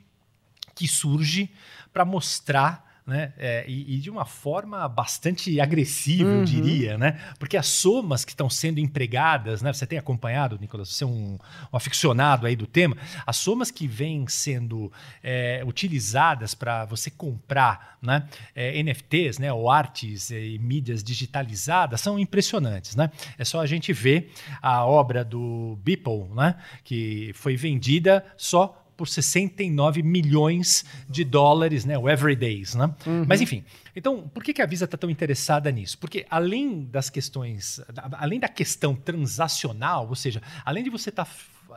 que 0.76 0.88
surge 0.88 1.50
para 1.94 2.04
mostrar 2.04 2.91
né? 3.06 3.34
É, 3.38 3.66
e, 3.68 3.96
e, 3.96 3.98
de 4.00 4.10
uma 4.10 4.26
forma 4.26 4.88
bastante 4.88 5.60
agressiva, 5.60 6.30
uhum. 6.30 6.40
eu 6.40 6.46
diria, 6.46 6.98
né? 6.98 7.20
Porque 7.40 7.58
as 7.58 7.68
somas 7.68 8.24
que 8.24 8.32
estão 8.32 8.50
sendo 8.50 8.80
empregadas, 8.80 9.62
né? 9.62 9.74
Você 9.74 9.86
tem 9.86 9.98
acompanhado, 9.98 10.58
Nicolas, 10.60 10.90
você 10.90 11.04
é 11.04 11.08
um, 11.08 11.38
um 11.72 11.78
aficionado 11.78 12.46
aí 12.46 12.56
do 12.56 12.68
tema, 12.68 12.96
as 13.26 13.38
somas 13.38 13.72
que 13.72 13.88
vêm 13.88 14.28
sendo 14.28 14.92
é, 15.24 15.64
utilizadas 15.66 16.54
para 16.54 16.86
você 16.86 17.10
comprar 17.10 17.92
né? 18.02 18.28
É, 18.56 18.82
NFTs, 18.82 19.38
né? 19.38 19.54
Ou 19.54 19.70
artes 19.70 20.32
e 20.32 20.58
mídias 20.60 21.04
digitalizadas 21.04 22.02
são 22.02 22.18
impressionantes, 22.18 22.96
né? 22.96 23.12
É 23.38 23.46
só 23.46 23.62
a 23.62 23.66
gente 23.66 23.94
ver 23.94 24.32
a 24.62 24.86
obra 24.86 25.24
do 25.24 25.78
Beeple, 25.84 26.26
né? 26.36 26.56
Que 26.84 27.32
foi 27.36 27.56
vendida 27.56 28.26
só 28.36 28.81
por 29.02 29.08
69 29.08 30.04
milhões 30.04 30.86
de 31.10 31.24
dólares, 31.24 31.86
né? 31.86 31.98
O 31.98 32.08
Everydays, 32.08 32.76
né? 32.76 32.94
Mas 33.28 33.42
enfim, 33.42 33.64
então 33.96 34.30
por 34.32 34.44
que, 34.44 34.54
que 34.54 34.62
a 34.62 34.66
Visa 34.68 34.86
está 34.86 34.96
tão 34.96 35.10
interessada 35.10 35.72
nisso? 35.72 35.98
Porque 35.98 36.24
além 36.30 36.84
das 36.84 37.10
questões, 37.10 37.82
além 38.12 38.40
da 38.40 38.48
questão 38.48 38.94
transacional, 38.94 40.08
ou 40.08 40.16
seja, 40.16 40.40
além 40.64 40.84
de 40.84 40.92
você 40.92 41.10
estar 41.10 41.28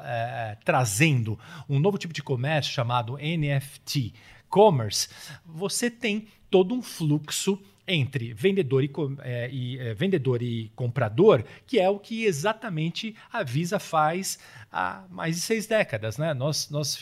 eh, 0.01 0.59
trazendo 0.67 1.39
um 1.67 1.79
novo 1.79 1.97
tipo 1.97 2.13
de 2.13 2.23
comércio 2.23 2.75
chamado 2.75 3.17
NFT 3.17 4.13
commerce, 4.51 5.09
você 5.47 5.91
tem 5.91 6.27
todo 6.51 6.75
um 6.75 6.83
fluxo 6.83 7.59
entre 7.87 8.33
vendedor 8.33 8.83
e, 8.83 8.91
eh, 9.23 9.51
e, 9.53 9.79
eh, 9.79 9.95
vendedor 9.95 10.43
e 10.43 10.71
comprador, 10.75 11.45
que 11.67 11.79
é 11.79 11.89
o 11.89 11.99
que 11.99 12.25
exatamente 12.25 13.15
a 13.33 13.43
Visa 13.43 13.79
faz 13.79 14.39
há 14.73 15.05
mais 15.11 15.37
de 15.37 15.43
seis 15.43 15.67
décadas. 15.67 16.19
Né? 16.19 16.35
Nós, 16.35 16.71
nós 16.71 16.99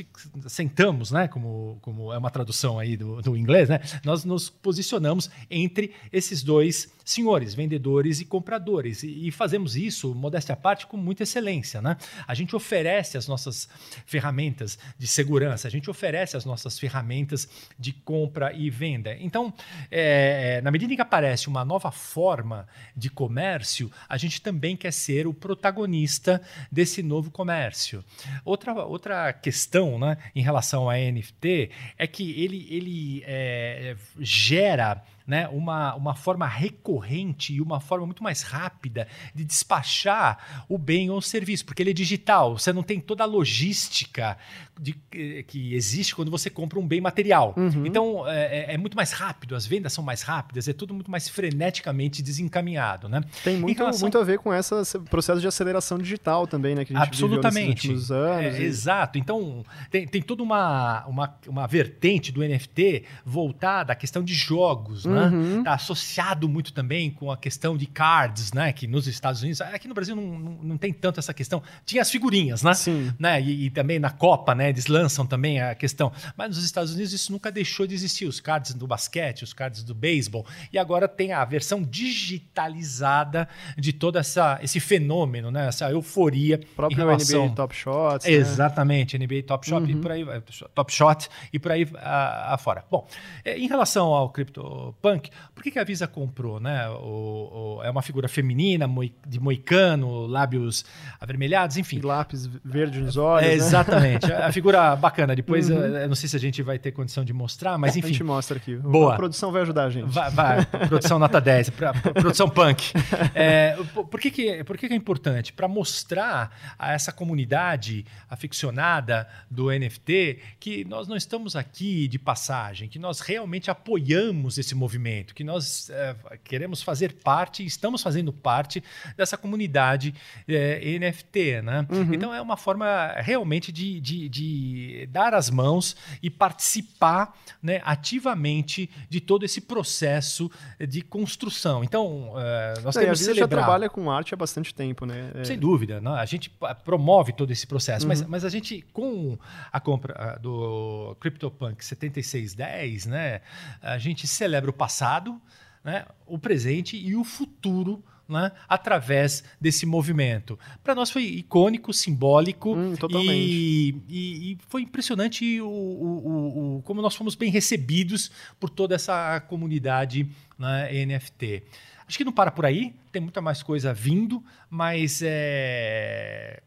sentamos, 0.46 1.10
né? 1.10 1.28
como, 1.28 1.78
como 1.80 2.12
é 2.12 2.18
uma 2.18 2.30
tradução 2.30 2.78
aí 2.78 2.96
do, 2.96 3.22
do 3.22 3.36
inglês, 3.36 3.68
né? 3.68 3.80
nós 4.04 4.24
nos 4.24 4.50
posicionamos 4.50 5.30
entre 5.50 5.92
esses 6.12 6.42
dois 6.42 6.92
senhores, 7.04 7.54
vendedores 7.54 8.20
e 8.20 8.24
compradores. 8.24 9.02
E, 9.02 9.28
e 9.28 9.30
fazemos 9.30 9.76
isso, 9.76 10.14
modéstia 10.14 10.52
à 10.54 10.56
parte, 10.56 10.86
com 10.86 10.96
muita 10.96 11.22
excelência. 11.22 11.80
Né? 11.80 11.96
A 12.26 12.34
gente 12.34 12.54
oferece 12.54 13.16
as 13.16 13.26
nossas 13.28 13.68
ferramentas 14.06 14.78
de 14.98 15.06
segurança, 15.06 15.68
a 15.68 15.70
gente 15.70 15.90
oferece 15.90 16.36
as 16.36 16.44
nossas 16.44 16.78
ferramentas 16.78 17.48
de 17.78 17.92
compra 17.92 18.52
e 18.52 18.70
venda. 18.70 19.16
Então, 19.20 19.52
é, 19.90 20.60
na 20.62 20.70
medida 20.70 20.92
em 20.92 20.96
que 20.96 21.02
aparece 21.02 21.48
uma 21.48 21.64
nova 21.64 21.90
forma 21.90 22.66
de 22.96 23.10
comércio, 23.10 23.90
a 24.08 24.16
gente 24.16 24.40
também 24.40 24.76
quer 24.76 24.92
ser 24.92 25.26
o 25.26 25.34
protagonista 25.34 26.40
desse 26.70 27.02
novo 27.02 27.30
comércio. 27.30 28.04
Outra, 28.44 28.74
outra 28.84 29.32
questão 29.32 29.98
né, 29.98 30.16
em 30.34 30.42
relação 30.42 30.88
a 30.88 30.96
NFT 30.96 31.70
é 31.98 32.06
que 32.06 32.42
ele, 32.42 32.66
ele 32.70 33.24
é, 33.26 33.96
gera 34.18 35.02
né, 35.26 35.48
uma, 35.48 35.94
uma 35.94 36.14
forma 36.14 36.46
recorrente 36.46 36.91
e 37.00 37.60
uma 37.60 37.80
forma 37.80 38.06
muito 38.06 38.22
mais 38.22 38.42
rápida 38.42 39.06
de 39.34 39.44
despachar 39.44 40.64
o 40.68 40.76
bem 40.78 41.10
ou 41.10 41.18
o 41.18 41.22
serviço, 41.22 41.64
porque 41.64 41.82
ele 41.82 41.90
é 41.90 41.94
digital, 41.94 42.58
você 42.58 42.72
não 42.72 42.82
tem 42.82 43.00
toda 43.00 43.22
a 43.22 43.26
logística 43.26 44.36
de, 44.80 44.96
eh, 45.14 45.44
que 45.46 45.74
existe 45.74 46.14
quando 46.14 46.30
você 46.30 46.48
compra 46.50 46.78
um 46.78 46.86
bem 46.86 47.00
material. 47.00 47.54
Então 47.84 48.26
é, 48.28 48.70
é- 48.70 48.74
é 48.74 48.78
muito 48.78 48.96
mais 48.96 49.12
rápido, 49.12 49.54
as 49.54 49.66
vendas 49.66 49.92
são 49.92 50.02
mais 50.02 50.22
rápidas, 50.22 50.66
é 50.68 50.72
tudo 50.72 50.92
muito 50.94 51.10
mais 51.10 51.28
freneticamente 51.28 52.22
desencaminhado. 52.22 53.08
Né? 53.08 53.22
Tem 53.44 53.56
Em 53.56 53.60
muito, 53.60 53.78
relação- 53.78 54.00
muito 54.02 54.18
a 54.18 54.24
ver 54.24 54.38
com 54.38 54.52
esse 54.52 54.98
processo 55.10 55.40
de 55.40 55.46
aceleração 55.46 55.98
digital 55.98 56.46
também, 56.46 56.74
né? 56.74 56.84
Que 56.84 56.94
a 56.94 56.98
gente 56.98 57.08
Absolutamente. 57.08 57.82
viveu 57.88 57.94
nesses 57.96 58.10
últimos 58.10 58.10
anos. 58.10 58.56
É, 58.56 58.60
e- 58.60 58.64
Exato. 58.64 59.18
Então, 59.18 59.64
tem, 59.90 60.06
tem 60.06 60.22
toda 60.22 60.42
uma, 60.42 61.04
uma, 61.06 61.38
uma 61.46 61.66
vertente 61.66 62.32
do 62.32 62.42
NFT 62.42 63.04
voltada 63.24 63.92
à 63.92 63.96
questão 63.96 64.22
de 64.22 64.34
jogos, 64.34 65.04
né? 65.04 65.26
Uhum. 65.26 65.62
Tá 65.62 65.74
associado 65.74 66.48
muito 66.48 66.72
também 66.72 66.81
com 67.14 67.30
a 67.30 67.36
questão 67.36 67.76
de 67.76 67.86
cards, 67.86 68.52
né? 68.52 68.72
Que 68.72 68.86
nos 68.86 69.06
Estados 69.06 69.40
Unidos, 69.42 69.60
aqui 69.60 69.86
no 69.88 69.94
Brasil 69.94 70.14
não, 70.16 70.22
não, 70.38 70.52
não 70.62 70.76
tem 70.76 70.92
tanto 70.92 71.18
essa 71.20 71.32
questão. 71.34 71.62
Tinha 71.84 72.02
as 72.02 72.10
figurinhas, 72.10 72.62
né? 72.62 72.74
Sim. 72.74 73.12
né? 73.18 73.40
E, 73.40 73.66
e 73.66 73.70
também 73.70 73.98
na 73.98 74.10
Copa, 74.10 74.54
né? 74.54 74.68
Eles 74.68 74.86
lançam 74.86 75.24
também 75.26 75.60
a 75.60 75.74
questão. 75.74 76.12
Mas 76.36 76.48
nos 76.56 76.64
Estados 76.64 76.92
Unidos 76.94 77.12
isso 77.12 77.32
nunca 77.32 77.50
deixou 77.50 77.86
de 77.86 77.94
existir. 77.94 78.26
Os 78.26 78.40
cards 78.40 78.74
do 78.74 78.86
basquete, 78.86 79.42
os 79.42 79.52
cards 79.52 79.82
do 79.82 79.94
beisebol. 79.94 80.46
E 80.72 80.78
agora 80.78 81.08
tem 81.08 81.32
a 81.32 81.44
versão 81.44 81.82
digitalizada 81.82 83.48
de 83.76 83.92
todo 83.92 84.18
essa, 84.18 84.58
esse 84.62 84.80
fenômeno, 84.80 85.50
né? 85.50 85.68
Essa 85.68 85.90
euforia 85.90 86.60
O 86.62 86.74
próprio 86.76 86.96
relação... 86.98 87.46
NBA 87.46 87.54
Top 87.54 87.74
Shots. 87.74 88.26
né? 88.26 88.32
Exatamente, 88.32 89.18
NBA 89.18 89.42
Top 89.46 89.66
Shot 89.66 89.90
e 89.90 89.96
por 89.96 90.10
aí, 90.10 90.24
vai- 90.24 90.42
Top 90.74 90.92
Shot 90.92 91.28
e 91.52 91.58
por 91.58 91.72
aí 91.72 91.86
a- 91.96 92.54
afora. 92.54 92.84
Bom, 92.90 93.06
eh, 93.44 93.58
em 93.58 93.66
relação 93.66 94.08
ao 94.12 94.28
CryptoPunk, 94.30 95.30
por 95.54 95.62
que, 95.62 95.70
que 95.70 95.78
a 95.78 95.84
Visa 95.84 96.06
comprou, 96.06 96.60
né? 96.60 96.71
O, 96.90 97.76
o- 97.78 97.82
é 97.82 97.90
uma 97.90 98.02
figura 98.02 98.28
feminina, 98.28 98.86
moi- 98.86 99.12
de 99.26 99.40
moicano, 99.40 100.26
lábios 100.26 100.84
avermelhados, 101.20 101.76
enfim. 101.76 101.98
E 101.98 102.00
lápis 102.02 102.46
verde 102.64 103.00
nos 103.00 103.16
olhos. 103.16 103.46
É, 103.46 103.50
né? 103.50 103.54
exatamente, 103.54 104.32
a 104.32 104.50
figura 104.52 104.94
bacana. 104.96 105.34
Depois, 105.34 105.68
eh, 105.70 106.04
eu 106.04 106.08
não 106.08 106.14
sei 106.14 106.28
se 106.28 106.36
a 106.36 106.40
gente 106.40 106.62
vai 106.62 106.78
ter 106.78 106.92
condição 106.92 107.24
de 107.24 107.32
mostrar, 107.32 107.76
mas 107.78 107.94
A 107.96 107.98
enfim. 107.98 108.08
gente 108.08 108.24
mostra 108.24 108.56
aqui. 108.56 108.76
Boa. 108.76 109.14
A 109.14 109.16
produção 109.16 109.50
vai 109.52 109.62
ajudar 109.62 109.84
a 109.84 109.90
gente. 109.90 110.08
Vai, 110.10 110.30
vai, 110.30 110.64
produção 110.66 111.18
nota 111.18 111.40
10, 111.40 111.70
pra, 111.70 111.92
pra- 111.92 112.12
produção 112.12 112.48
punk. 112.48 112.92
É, 113.34 113.76
por, 113.94 114.06
por 114.06 114.20
que, 114.20 114.30
que, 114.30 114.64
por 114.64 114.76
que, 114.76 114.86
que 114.88 114.92
é 114.94 114.96
importante? 114.96 115.52
Para 115.52 115.66
mostrar 115.66 116.74
a 116.78 116.92
essa 116.92 117.12
comunidade 117.12 118.04
aficionada 118.28 119.26
do 119.50 119.70
NFT 119.70 120.38
que 120.60 120.84
nós 120.84 121.08
não 121.08 121.16
estamos 121.16 121.56
aqui 121.56 122.06
de 122.08 122.18
passagem, 122.18 122.88
que 122.88 122.98
nós 122.98 123.20
realmente 123.20 123.70
apoiamos 123.70 124.58
esse 124.58 124.74
movimento, 124.74 125.34
que 125.34 125.42
nós 125.44 125.88
é, 125.90 126.14
queremos 126.44 126.61
fazer 126.82 127.12
parte, 127.14 127.64
estamos 127.64 128.02
fazendo 128.02 128.32
parte 128.32 128.82
dessa 129.16 129.36
comunidade 129.36 130.14
é, 130.46 130.98
NFT. 130.98 131.62
Né? 131.62 131.86
Então 132.12 132.32
é 132.34 132.40
uma 132.40 132.56
forma 132.56 133.12
realmente 133.16 133.72
de, 133.72 134.00
de, 134.00 134.28
de 134.28 135.08
dar 135.10 135.34
as 135.34 135.50
mãos 135.50 135.96
e 136.22 136.30
participar 136.30 137.34
né, 137.62 137.80
ativamente 137.84 138.88
de 139.08 139.20
todo 139.20 139.44
esse 139.44 139.60
processo 139.60 140.50
de 140.88 141.02
construção. 141.02 141.82
Então, 141.84 142.32
eh, 142.36 142.74
nós 142.82 142.94
Não, 142.94 143.02
a 143.02 143.04
temos 143.04 143.18
que 143.18 143.24
Visa 143.24 143.30
já 143.30 143.34
celebrar. 143.34 143.64
trabalha 143.64 143.88
com 143.90 144.10
arte 144.10 144.34
há 144.34 144.36
bastante 144.36 144.74
tempo, 144.74 145.06
né? 145.06 145.30
É, 145.34 145.44
Sem 145.44 145.58
dúvida, 145.58 146.00
né? 146.00 146.10
a 146.10 146.24
gente 146.24 146.50
promove 146.84 147.32
todo 147.32 147.50
esse 147.50 147.66
processo, 147.66 148.04
Uhum. 148.04 148.08
mas, 148.08 148.22
mas 148.22 148.44
a 148.44 148.48
gente, 148.48 148.84
com 148.92 149.38
a 149.72 149.80
compra 149.80 150.14
ah, 150.16 150.38
do 150.38 151.16
CryptoPunk 151.20 151.84
7610, 151.84 153.06
né, 153.06 153.40
a 153.80 153.98
gente 153.98 154.26
celebra 154.26 154.70
o 154.70 154.72
passado, 154.72 155.40
né, 155.84 156.04
o 156.26 156.38
presente 156.38 156.96
e 156.96 157.14
o 157.16 157.24
futuro 157.24 158.02
né, 158.28 158.50
através 158.68 159.44
desse 159.60 159.84
movimento. 159.84 160.58
Para 160.82 160.94
nós 160.94 161.10
foi 161.10 161.24
icônico, 161.24 161.92
simbólico 161.92 162.74
Hum, 162.74 162.94
e, 163.34 163.94
e- 164.08 164.52
e 164.52 164.58
foi 164.68 164.82
impressionante 164.82 165.60
o, 165.60 165.66
o- 165.68 166.76
o- 166.78 166.82
como 166.82 167.02
nós 167.02 167.14
fomos 167.14 167.34
bem 167.34 167.50
recebidos 167.50 168.30
por 168.58 168.70
toda 168.70 168.94
essa 168.94 169.38
comunidade 169.40 170.26
né, 170.58 170.88
NFT. 171.04 171.62
Acho 172.06 172.18
que 172.18 172.24
não 172.24 172.32
para 172.32 172.50
por 172.50 172.64
aí, 172.64 172.94
tem 173.10 173.20
muita 173.20 173.40
mais 173.40 173.62
coisa 173.62 173.92
vindo, 173.92 174.42
mas 174.70 175.20
é, 175.22 176.62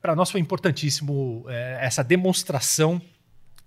para 0.00 0.14
nós 0.14 0.30
foi 0.30 0.40
importantíssimo 0.40 1.44
é, 1.48 1.78
essa 1.82 2.02
demonstração 2.04 3.00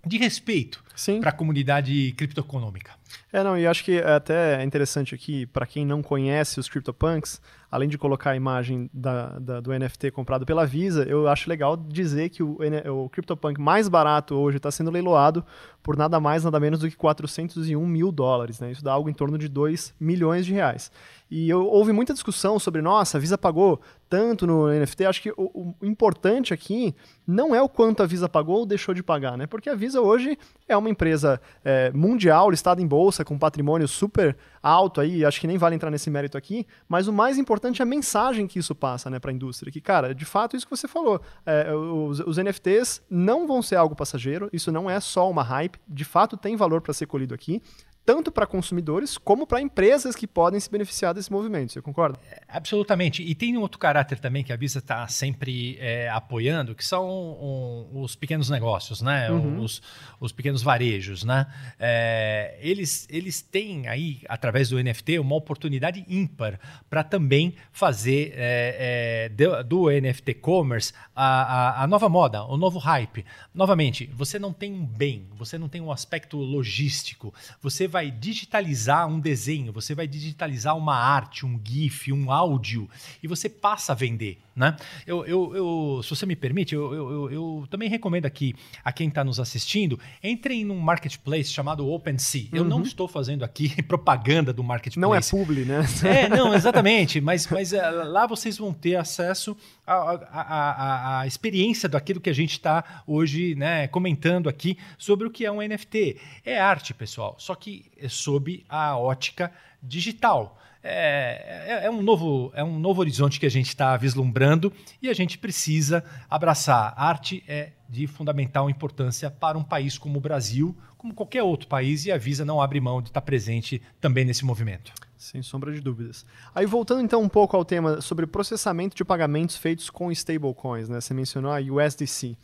de 0.06 0.18
respeito. 0.18 0.84
Para 1.20 1.30
a 1.30 1.34
comunidade 1.34 2.14
criptoeconômica. 2.18 2.92
É, 3.32 3.44
não, 3.44 3.58
e 3.58 3.66
acho 3.66 3.84
que 3.84 3.98
é 4.00 4.14
até 4.14 4.64
interessante 4.64 5.14
aqui, 5.16 5.46
para 5.48 5.66
quem 5.66 5.86
não 5.86 6.02
conhece 6.02 6.60
os 6.60 6.68
CryptoPunks, 6.68 7.42
além 7.72 7.88
de 7.88 7.98
colocar 7.98 8.32
a 8.32 8.36
imagem 8.36 8.90
da, 8.94 9.38
da- 9.40 9.60
do 9.60 9.72
NFT 9.72 10.12
comprado 10.12 10.46
pela 10.46 10.66
Visa, 10.66 11.04
eu 11.04 11.28
acho 11.28 11.48
legal 11.50 11.78
dizer 11.78 12.30
que 12.30 12.42
o, 12.42 12.58
o 12.88 13.10
CryptoPunk 13.10 13.60
mais 13.60 13.88
barato 13.88 14.36
hoje 14.36 14.58
está 14.58 14.72
sendo 14.72 14.90
leiloado 14.92 15.44
por 15.84 15.96
nada 15.96 16.20
mais, 16.20 16.44
nada 16.44 16.60
menos 16.60 16.80
do 16.80 16.90
que 16.90 16.96
401 16.96 17.86
mil 17.86 18.12
dólares. 18.12 18.60
Né? 18.60 18.72
Isso 18.72 18.84
dá 18.84 18.92
algo 18.92 19.10
em 19.10 19.14
torno 19.14 19.38
de 19.38 19.48
2 19.48 19.94
milhões 20.00 20.46
de 20.46 20.54
reais. 20.54 20.92
E 21.30 21.48
eu, 21.48 21.64
houve 21.68 21.92
muita 21.94 22.14
discussão 22.14 22.58
sobre, 22.58 22.82
nossa, 22.82 23.18
a 23.18 23.22
Visa 23.22 23.38
pagou 23.38 23.80
tanto 24.10 24.48
no 24.48 24.68
NFT. 24.68 25.06
Acho 25.06 25.22
que 25.22 25.30
o, 25.38 25.76
o 25.80 25.86
importante 25.86 26.52
aqui 26.56 26.96
não 27.28 27.54
é 27.54 27.62
o 27.62 27.70
quanto 27.70 28.02
a 28.02 28.08
Visa 28.08 28.28
pagou 28.28 28.58
ou 28.62 28.66
deixou 28.66 28.96
de 28.96 29.04
pagar, 29.04 29.38
né? 29.38 29.46
Porque 29.46 29.70
a 29.70 29.76
Visa 29.76 30.02
hoje 30.02 30.36
é 30.68 30.76
uma 30.76 30.89
empresa 30.90 31.40
é, 31.64 31.92
mundial, 31.92 32.50
listada 32.50 32.82
em 32.82 32.88
bolsa, 32.88 33.24
com 33.24 33.38
patrimônio 33.38 33.88
super 33.88 34.36
alto 34.62 35.00
aí, 35.00 35.24
acho 35.24 35.40
que 35.40 35.48
nem 35.48 35.58
vale 35.58 35.76
entrar 35.76 35.90
nesse 35.90 36.10
mérito 36.10 36.38
aqui, 36.38 36.66
mas 36.88 37.08
o 37.08 37.14
mais 37.14 37.38
importante 37.38 37.82
é 37.82 37.84
a 37.84 37.86
mensagem 37.86 38.48
que 38.48 38.60
isso 38.60 38.76
passa 38.76 39.10
né, 39.10 39.20
para 39.20 39.32
a 39.32 39.34
indústria. 39.34 39.72
Que, 39.72 39.80
cara, 39.80 40.14
de 40.14 40.26
fato, 40.26 40.56
isso 40.56 40.66
que 40.66 40.76
você 40.76 40.88
falou, 40.88 41.22
é, 41.46 41.74
os, 41.74 42.20
os 42.20 42.38
NFTs 42.38 43.02
não 43.10 43.48
vão 43.48 43.62
ser 43.62 43.76
algo 43.76 43.96
passageiro, 43.96 44.50
isso 44.52 44.72
não 44.72 44.90
é 44.90 45.00
só 45.00 45.30
uma 45.30 45.44
hype, 45.44 45.80
de 45.88 46.06
fato 46.06 46.36
tem 46.36 46.56
valor 46.56 46.82
para 46.82 46.94
ser 46.94 47.06
colhido 47.06 47.34
aqui, 47.34 47.62
tanto 48.10 48.32
para 48.32 48.48
consumidores 48.48 49.20
como 49.20 49.46
para 49.46 49.62
empresas 49.62 50.16
que 50.16 50.26
podem 50.26 50.60
se 50.60 50.68
beneficiar 50.68 51.14
desse 51.14 51.32
movimento. 51.32 51.74
Você 51.74 51.80
concorda? 51.80 52.18
Absolutamente. 52.48 53.22
E 53.22 53.36
tem 53.36 53.56
um 53.56 53.62
outro 53.62 53.78
caráter 53.78 54.18
também 54.18 54.44
que 54.44 54.52
a 54.52 54.56
Visa 54.56 54.80
está 54.80 55.08
sempre 55.08 55.78
é, 55.80 56.10
apoiando, 56.10 56.74
que 56.74 56.84
são 56.84 57.08
um, 57.08 58.02
os 58.02 58.16
pequenos 58.16 58.50
negócios, 58.50 59.00
né? 59.04 59.30
Os, 59.32 59.80
os 60.20 60.32
pequenos 60.32 60.64
varejos, 60.64 61.24
né? 61.24 61.46
É, 61.78 62.58
eles, 62.60 63.08
eles 63.12 63.44
têm 63.44 63.88
aí, 63.88 64.22
através 64.28 64.70
do 64.70 64.84
NFT, 64.84 65.20
uma 65.20 65.36
oportunidade 65.36 66.04
ímpar 66.10 66.60
para 66.90 67.04
também 67.04 67.54
fazer 67.72 68.34
é, 68.36 69.28
é, 69.28 69.30
do, 69.30 69.64
do 69.64 69.90
NFT 69.92 70.34
Commerce 70.34 70.94
a, 71.16 71.26
a, 71.26 71.84
a 71.84 71.88
nova 71.88 72.10
moda, 72.10 72.44
o 72.46 72.58
novo 72.58 72.80
hype. 72.80 73.24
Novamente, 73.54 74.10
você 74.16 74.40
não 74.40 74.52
tem 74.52 74.74
um 74.74 74.84
bem, 74.84 75.28
você 75.38 75.60
não 75.60 75.70
tem 75.70 75.80
um 75.80 75.92
aspecto 75.92 76.38
logístico, 76.38 77.32
você 77.62 77.88
vai 77.88 77.99
vai 78.00 78.10
digitalizar 78.10 79.06
um 79.10 79.20
desenho, 79.20 79.74
você 79.74 79.94
vai 79.94 80.08
digitalizar 80.08 80.78
uma 80.78 80.96
arte, 80.96 81.46
um 81.46 81.60
GIF, 81.62 82.14
um 82.14 82.32
áudio, 82.32 82.90
e 83.22 83.28
você 83.28 83.50
passa 83.50 83.92
a 83.92 83.96
vender. 83.96 84.38
Né? 84.60 84.76
Eu, 85.08 85.26
eu, 85.26 85.56
eu 85.56 86.04
se 86.04 86.10
você 86.10 86.26
me 86.26 86.36
permite, 86.36 86.76
eu, 86.76 86.94
eu, 86.94 87.32
eu 87.32 87.68
também 87.70 87.88
recomendo 87.88 88.26
aqui 88.26 88.54
a 88.84 88.92
quem 88.92 89.08
está 89.08 89.24
nos 89.24 89.40
assistindo, 89.40 89.98
entrem 90.22 90.66
num 90.66 90.78
marketplace 90.78 91.46
chamado 91.46 91.88
OpenSea. 91.90 92.50
Uhum. 92.52 92.58
Eu 92.58 92.64
não 92.66 92.78
uhum. 92.78 92.84
estou 92.84 93.08
fazendo 93.08 93.46
aqui 93.46 93.82
propaganda 93.88 94.52
do 94.52 94.62
marketplace. 94.62 95.00
Não 95.00 95.16
é 95.16 95.22
publi, 95.22 95.64
né? 95.64 95.86
É, 96.04 96.28
não, 96.28 96.54
exatamente. 96.54 97.22
mas, 97.22 97.48
mas 97.48 97.72
uh, 97.72 97.78
lá 98.08 98.28
vocês 98.28 98.58
vão 98.58 98.74
ter 98.74 98.98
acesso 98.98 99.56
à, 99.88 99.94
à, 99.94 100.42
à, 100.42 101.20
à 101.22 101.28
experiência 101.28 101.88
daquilo 101.88 102.20
que 102.20 102.30
a 102.30 102.34
gente 102.34 102.52
está 102.52 103.04
hoje 103.08 103.56
né, 103.56 103.88
comentando 103.88 104.50
aqui 104.50 104.78
sobre 104.98 105.26
o 105.26 105.32
que 105.32 105.46
é 105.46 105.52
um 105.52 105.62
NFT. 105.62 106.20
É 106.44 106.60
arte, 106.60 106.94
pessoal, 106.94 107.38
só 107.40 107.56
que 107.56 107.86
é 107.98 108.10
sob 108.10 108.66
a 108.68 108.98
ótica 108.98 109.54
digital. 109.82 110.60
É, 110.82 111.66
é, 111.68 111.86
é, 111.86 111.92
um 111.92 112.02
novo, 112.02 112.52
é 112.56 112.64
um 112.64 112.80
novo 112.80 113.02
horizonte 113.02 113.40
que 113.40 113.46
a 113.46 113.50
gente 113.50 113.68
está 113.68 113.98
vislumbrando 113.98 114.72
e 115.02 115.10
a 115.10 115.14
gente 115.14 115.38
precisa 115.38 116.04
abraçar. 116.30 116.94
A 116.96 117.08
arte 117.08 117.44
é 117.48 117.74
de 117.90 118.08
fundamental 118.08 118.70
importância 118.70 119.30
para 119.30 119.58
um 119.58 119.64
país 119.64 119.98
como 119.98 120.20
o 120.20 120.22
Brasil, 120.22 120.78
como 120.98 121.14
qualquer 121.14 121.44
outro 121.44 121.68
país, 121.68 122.06
e 122.06 122.12
a 122.12 122.18
Visa 122.18 122.46
não 122.46 122.62
abre 122.62 122.80
mão 122.80 123.02
de 123.02 123.10
estar 123.10 123.22
presente 123.22 123.82
também 124.00 124.24
nesse 124.24 124.46
movimento. 124.46 124.94
Sem 125.18 125.42
sombra 125.42 125.74
de 125.74 125.82
dúvidas. 125.82 126.26
Aí 126.56 126.66
voltando 126.66 127.02
então 127.02 127.22
um 127.22 127.28
pouco 127.28 127.58
ao 127.58 127.66
tema 127.66 128.00
sobre 128.00 128.26
processamento 128.26 128.96
de 128.96 129.04
pagamentos 129.04 129.58
feitos 129.58 129.90
com 129.90 130.12
stablecoins, 130.12 130.88
né? 130.88 131.02
Você 131.02 131.14
mencionou 131.14 131.52
a 131.52 131.60
USDC. 131.60 132.38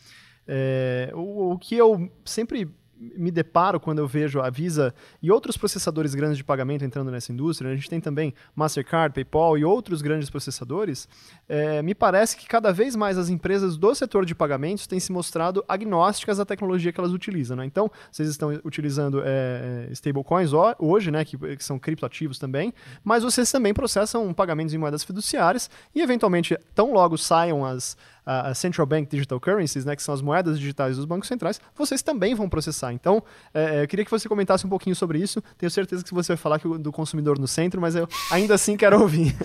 É, 0.46 1.10
o, 1.14 1.54
o 1.54 1.58
que 1.58 1.76
eu 1.76 2.12
sempre 2.26 2.70
me 2.98 3.32
deparo 3.32 3.80
quando 3.80 4.00
eu 4.00 4.08
vejo 4.08 4.42
a 4.42 4.50
Visa 4.50 4.94
e 5.22 5.32
outros 5.32 5.58
processadores 5.58 6.16
grandes 6.16 6.38
de 6.38 6.44
pagamento 6.44 6.86
entrando 6.86 7.12
nessa 7.12 7.32
indústria, 7.32 7.72
a 7.72 7.76
gente 7.76 7.90
tem 7.90 8.00
também 8.00 8.34
Mastercard, 8.56 9.14
PayPal 9.14 9.58
e 9.58 9.66
outros 9.66 10.02
grandes 10.02 10.30
processadores, 10.30 11.08
é, 11.48 11.82
me 11.82 11.94
parece 11.94 12.38
que 12.38 12.48
cada 12.48 12.72
vez 12.72 12.96
mais 12.96 13.18
as 13.18 13.30
empresas 13.30 13.78
do 13.78 13.94
setor 13.94 14.26
de 14.26 14.34
pagamentos 14.34 14.88
têm 14.88 15.00
se 15.00 15.12
mostrado 15.12 15.64
agnósticas 15.68 16.40
à 16.40 16.46
tecnologia 16.46 16.92
que 16.92 17.00
elas 17.00 17.12
utilizam. 17.12 17.58
Né? 17.58 17.66
Então, 17.66 17.92
vocês 18.12 18.30
estão 18.30 18.50
utilizando 18.64 19.22
é, 19.24 19.88
stablecoins 19.92 20.52
hoje, 20.80 21.12
né, 21.12 21.26
que, 21.26 21.38
que 21.38 21.64
são 21.64 21.78
criptoativos 21.78 22.40
também, 22.40 22.74
mas 23.04 23.24
vocês 23.24 23.52
também 23.52 23.74
processam 23.74 24.34
pagamentos 24.34 24.74
em 24.74 24.78
moedas 24.78 25.04
fiduciárias 25.04 25.70
e, 25.94 26.02
eventualmente, 26.02 26.58
tão 26.74 26.94
logo 26.94 27.18
saiam 27.18 27.66
as 27.66 27.98
a 28.26 28.54
Central 28.54 28.88
Bank 28.88 29.10
Digital 29.10 29.40
Currencies, 29.40 29.86
né, 29.86 29.96
que 29.96 30.02
são 30.02 30.14
as 30.14 30.22
moedas 30.22 30.60
digitais 30.60 30.98
dos 30.98 31.06
bancos 31.06 31.28
centrais, 31.28 31.62
vocês 31.76 32.02
também 32.02 32.34
vão 32.34 32.50
processar. 32.50 32.92
Então, 32.92 33.24
é, 33.54 33.78
é, 33.78 33.84
eu 33.84 33.88
queria 33.88 34.04
que 34.04 34.12
você 34.12 34.28
comentasse 34.28 34.66
um 34.66 34.70
pouquinho 34.70 34.96
sobre 34.96 35.20
isso. 35.20 35.42
Tenho 35.58 35.70
certeza 35.70 36.04
que 36.04 36.14
você 36.14 36.34
vai 36.34 36.38
falar 36.38 36.58
do 36.58 36.92
consumidor 36.92 37.38
no 37.38 37.48
centro, 37.48 37.80
mas 37.80 37.96
eu 37.96 38.08
ainda 38.32 38.56
assim 38.56 38.76
quero 38.76 39.00
ouvir. 39.00 39.36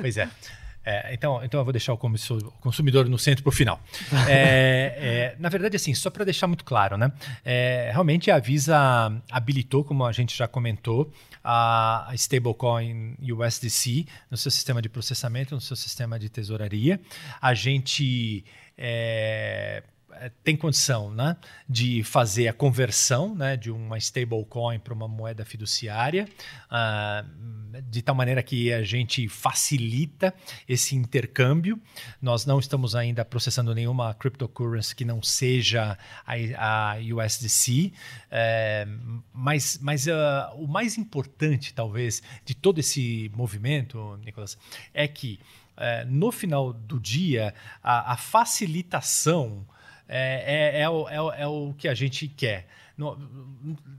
Pois 0.00 0.16
é. 0.16 0.28
É, 0.84 1.14
então, 1.14 1.42
então 1.44 1.60
eu 1.60 1.64
vou 1.64 1.72
deixar 1.72 1.92
o 1.92 1.98
consumidor 1.98 3.08
no 3.08 3.18
centro 3.18 3.42
para 3.42 3.50
o 3.50 3.52
final. 3.52 3.80
É, 4.28 4.96
é, 4.96 5.36
na 5.38 5.48
verdade, 5.48 5.76
assim, 5.76 5.94
só 5.94 6.10
para 6.10 6.24
deixar 6.24 6.46
muito 6.46 6.64
claro, 6.64 6.96
né? 6.96 7.12
É, 7.44 7.90
realmente 7.92 8.30
a 8.30 8.38
Visa 8.38 8.76
habilitou, 9.30 9.84
como 9.84 10.04
a 10.04 10.12
gente 10.12 10.36
já 10.36 10.48
comentou, 10.48 11.12
a 11.44 12.10
stablecoin 12.14 13.16
USDC 13.20 14.06
no 14.30 14.36
seu 14.36 14.50
sistema 14.50 14.80
de 14.80 14.88
processamento, 14.88 15.54
no 15.54 15.60
seu 15.60 15.76
sistema 15.76 16.18
de 16.18 16.28
tesouraria. 16.28 17.00
A 17.40 17.54
gente 17.54 18.44
é, 18.76 19.82
tem 20.42 20.56
condição 20.56 21.10
né, 21.10 21.36
de 21.68 22.02
fazer 22.02 22.48
a 22.48 22.52
conversão 22.52 23.34
né, 23.34 23.56
de 23.56 23.70
uma 23.70 23.98
stablecoin 23.98 24.78
para 24.78 24.94
uma 24.94 25.08
moeda 25.08 25.44
fiduciária, 25.44 26.28
uh, 26.70 27.82
de 27.88 28.02
tal 28.02 28.14
maneira 28.14 28.42
que 28.42 28.72
a 28.72 28.82
gente 28.82 29.28
facilita 29.28 30.34
esse 30.68 30.94
intercâmbio. 30.94 31.80
Nós 32.20 32.44
não 32.44 32.58
estamos 32.58 32.94
ainda 32.94 33.24
processando 33.24 33.74
nenhuma 33.74 34.14
cryptocurrency 34.14 34.94
que 34.94 35.04
não 35.04 35.22
seja 35.22 35.96
a, 36.26 36.92
a 36.92 36.96
USDC, 36.98 37.92
é, 38.30 38.86
mas, 39.32 39.78
mas 39.80 40.06
uh, 40.06 40.54
o 40.56 40.66
mais 40.66 40.98
importante, 40.98 41.72
talvez, 41.72 42.22
de 42.44 42.54
todo 42.54 42.78
esse 42.78 43.30
movimento, 43.34 44.18
Nicolas, 44.24 44.58
é 44.92 45.08
que 45.08 45.40
uh, 45.76 46.06
no 46.08 46.30
final 46.30 46.72
do 46.72 47.00
dia, 47.00 47.54
a, 47.82 48.12
a 48.12 48.16
facilitação 48.16 49.66
é, 50.08 50.78
é, 50.78 50.80
é, 50.82 50.88
o, 50.88 51.08
é, 51.08 51.42
é 51.42 51.46
o 51.46 51.74
que 51.76 51.88
a 51.88 51.94
gente 51.94 52.28
quer. 52.28 52.66
Não, 52.96 53.16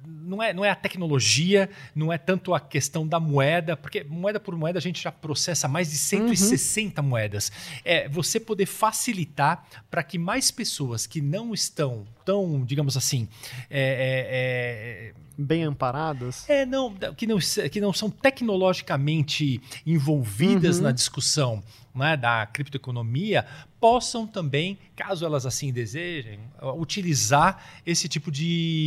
não, 0.05 0.41
é, 0.41 0.53
não 0.53 0.63
é 0.63 0.69
a 0.69 0.75
tecnologia, 0.75 1.69
não 1.95 2.11
é 2.11 2.17
tanto 2.17 2.53
a 2.53 2.59
questão 2.59 3.07
da 3.07 3.19
moeda, 3.19 3.75
porque 3.75 4.03
moeda 4.03 4.39
por 4.39 4.55
moeda 4.55 4.79
a 4.79 4.81
gente 4.81 5.01
já 5.01 5.11
processa 5.11 5.67
mais 5.67 5.91
de 5.91 5.97
160 5.97 7.01
uhum. 7.01 7.07
moedas. 7.07 7.51
É 7.83 8.07
você 8.07 8.39
poder 8.39 8.65
facilitar 8.65 9.65
para 9.89 10.03
que 10.03 10.17
mais 10.17 10.51
pessoas 10.51 11.07
que 11.07 11.21
não 11.21 11.53
estão 11.53 12.05
tão, 12.23 12.63
digamos 12.63 12.95
assim, 12.95 13.27
é, 13.69 15.09
é, 15.09 15.09
é 15.09 15.13
bem 15.37 15.63
amparadas? 15.63 16.47
É, 16.49 16.65
não, 16.65 16.93
que 16.93 17.27
não, 17.27 17.37
que 17.39 17.81
não 17.81 17.91
são 17.91 18.09
tecnologicamente 18.09 19.61
envolvidas 19.85 20.77
uhum. 20.77 20.83
na 20.83 20.91
discussão 20.91 21.63
né, 21.93 22.17
da 22.17 22.45
criptoeconomia 22.45 23.45
possam 23.79 24.25
também, 24.25 24.77
caso 24.95 25.25
elas 25.25 25.45
assim 25.45 25.71
desejem, 25.71 26.39
utilizar 26.77 27.81
esse 27.85 28.07
tipo 28.07 28.31
de 28.31 28.82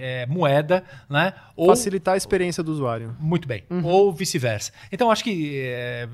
é, 0.00 0.26
moeda, 0.26 0.84
né? 1.08 1.32
Ou, 1.56 1.68
Facilitar 1.68 2.14
a 2.14 2.16
experiência 2.16 2.62
do 2.62 2.72
usuário. 2.72 3.16
Muito 3.18 3.46
bem. 3.46 3.64
Uhum. 3.70 3.84
Ou 3.84 4.12
vice-versa. 4.12 4.72
Então, 4.90 5.10
acho 5.10 5.24
que 5.24 5.58
é, 5.64 6.08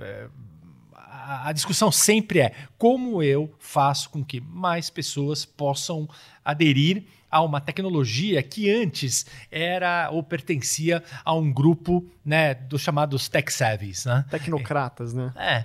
a, 1.25 1.49
a 1.49 1.53
discussão 1.53 1.91
sempre 1.91 2.41
é 2.41 2.53
como 2.77 3.23
eu 3.23 3.53
faço 3.59 4.11
com 4.11 4.25
que 4.25 4.41
mais 4.41 4.91
pessoas 4.91 5.45
possam 5.45 6.09
aderir 6.45 7.05
a 7.35 7.43
uma 7.43 7.61
tecnologia 7.61 8.41
que 8.45 8.71
antes 8.71 9.27
era 9.51 10.09
ou 10.13 10.23
pertencia 10.23 11.03
a 11.25 11.35
um 11.35 11.53
grupo 11.53 12.09
né, 12.25 12.55
dos 12.55 12.81
chamados 12.81 13.29
tech 13.29 13.53
savvies. 13.53 14.05
Né? 14.05 14.25
Tecnocratas, 14.31 15.13
né? 15.13 15.33
É. 15.37 15.61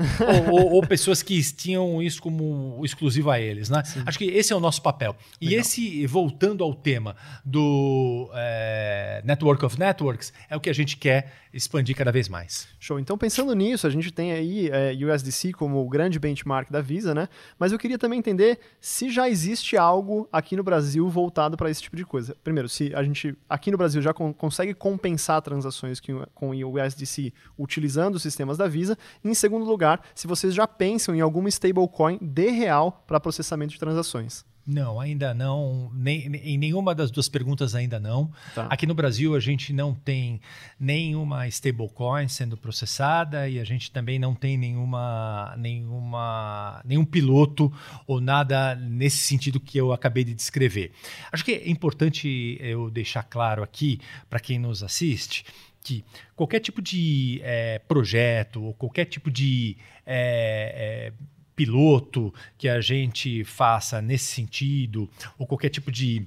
ou, 0.49 0.61
ou, 0.61 0.71
ou, 0.73 0.81
pessoas 0.81 1.21
que 1.21 1.39
tinham 1.53 2.01
isso 2.01 2.19
como 2.23 2.81
exclusivo 2.83 3.29
a 3.29 3.39
eles. 3.39 3.69
Né? 3.69 3.83
Acho 4.03 4.17
que 4.17 4.25
esse 4.25 4.51
é 4.51 4.55
o 4.55 4.59
nosso 4.59 4.81
papel. 4.81 5.15
E 5.39 5.49
Legal. 5.49 5.61
esse, 5.61 6.07
voltando 6.07 6.63
ao 6.63 6.73
tema 6.73 7.15
do 7.45 8.31
é, 8.33 9.21
Network 9.23 9.63
of 9.63 9.77
Networks, 9.77 10.33
é 10.49 10.57
o 10.57 10.59
que 10.59 10.71
a 10.71 10.73
gente 10.73 10.97
quer 10.97 11.31
expandir 11.53 11.95
cada 11.95 12.11
vez 12.11 12.27
mais. 12.27 12.67
Show. 12.79 12.99
Então, 12.99 13.17
pensando 13.17 13.53
nisso, 13.53 13.87
a 13.87 13.89
gente 13.89 14.11
tem 14.11 14.31
aí 14.31 14.69
é, 14.69 14.93
USDC 14.93 15.53
como 15.53 15.83
o 15.83 15.89
grande 15.89 16.19
benchmark 16.19 16.71
da 16.71 16.81
Visa, 16.81 17.13
né? 17.13 17.27
Mas 17.57 17.71
eu 17.71 17.79
queria 17.79 17.97
também 17.97 18.19
entender 18.19 18.59
se 18.79 19.09
já 19.09 19.29
existe 19.29 19.77
algo 19.77 20.27
aqui 20.31 20.55
no 20.55 20.63
Brasil 20.63 21.07
voltado 21.09 21.57
para 21.59 21.69
esse 21.69 21.81
tipo 21.81 21.97
de 21.97 22.05
coisa. 22.05 22.33
Primeiro, 22.41 22.69
se 22.69 22.95
a 22.95 23.03
gente 23.03 23.37
aqui 23.49 23.69
no 23.69 23.77
Brasil 23.77 24.01
já 24.01 24.13
con 24.13 24.33
consegue 24.33 24.73
compensar 24.73 25.41
transações 25.41 25.99
que, 25.99 26.13
com 26.33 26.51
o 26.51 26.81
USDC 26.81 27.33
utilizando 27.57 28.15
os 28.15 28.21
sistemas 28.21 28.57
da 28.57 28.65
Visa. 28.65 28.97
E, 29.21 29.29
em 29.29 29.33
segundo 29.33 29.65
lugar, 29.65 30.01
se 30.15 30.25
vocês 30.25 30.53
já 30.53 30.65
pensam 30.65 31.13
em 31.13 31.19
alguma 31.19 31.49
stablecoin 31.49 32.17
de 32.21 32.49
real 32.49 33.03
para 33.05 33.19
processamento 33.19 33.73
de 33.73 33.79
transações. 33.79 34.45
Não, 34.71 34.99
ainda 34.99 35.33
não. 35.33 35.89
Nem, 35.95 36.27
em 36.27 36.55
nenhuma 36.55 36.93
das 36.93 37.09
duas 37.09 37.27
perguntas 37.27 37.73
ainda 37.73 37.99
não. 37.99 38.31
Tá. 38.53 38.67
Aqui 38.69 38.85
no 38.85 38.93
Brasil 38.93 39.33
a 39.33 39.39
gente 39.39 39.73
não 39.73 39.95
tem 39.95 40.39
nenhuma 40.79 41.47
stablecoin 41.47 42.27
sendo 42.27 42.55
processada 42.55 43.49
e 43.49 43.59
a 43.59 43.63
gente 43.63 43.91
também 43.91 44.19
não 44.19 44.35
tem 44.35 44.59
nenhuma, 44.59 45.55
nenhuma, 45.57 46.83
nenhum 46.85 47.03
piloto 47.03 47.73
ou 48.05 48.21
nada 48.21 48.75
nesse 48.75 49.17
sentido 49.17 49.59
que 49.59 49.75
eu 49.75 49.91
acabei 49.91 50.23
de 50.23 50.35
descrever. 50.35 50.91
Acho 51.31 51.43
que 51.43 51.53
é 51.53 51.69
importante 51.69 52.55
eu 52.59 52.91
deixar 52.91 53.23
claro 53.23 53.63
aqui 53.63 53.99
para 54.29 54.39
quem 54.39 54.59
nos 54.59 54.83
assiste 54.83 55.43
que 55.83 56.03
qualquer 56.35 56.59
tipo 56.59 56.81
de 56.81 57.41
é, 57.43 57.79
projeto 57.79 58.61
ou 58.61 58.73
qualquer 58.73 59.05
tipo 59.05 59.31
de 59.31 59.77
é, 60.05 61.11
é, 61.11 61.13
piloto 61.59 62.33
que 62.57 62.69
a 62.69 62.79
gente 62.79 63.43
faça 63.43 64.01
nesse 64.01 64.31
sentido, 64.31 65.09
ou 65.37 65.45
qualquer 65.45 65.67
tipo 65.67 65.91
de 65.91 66.25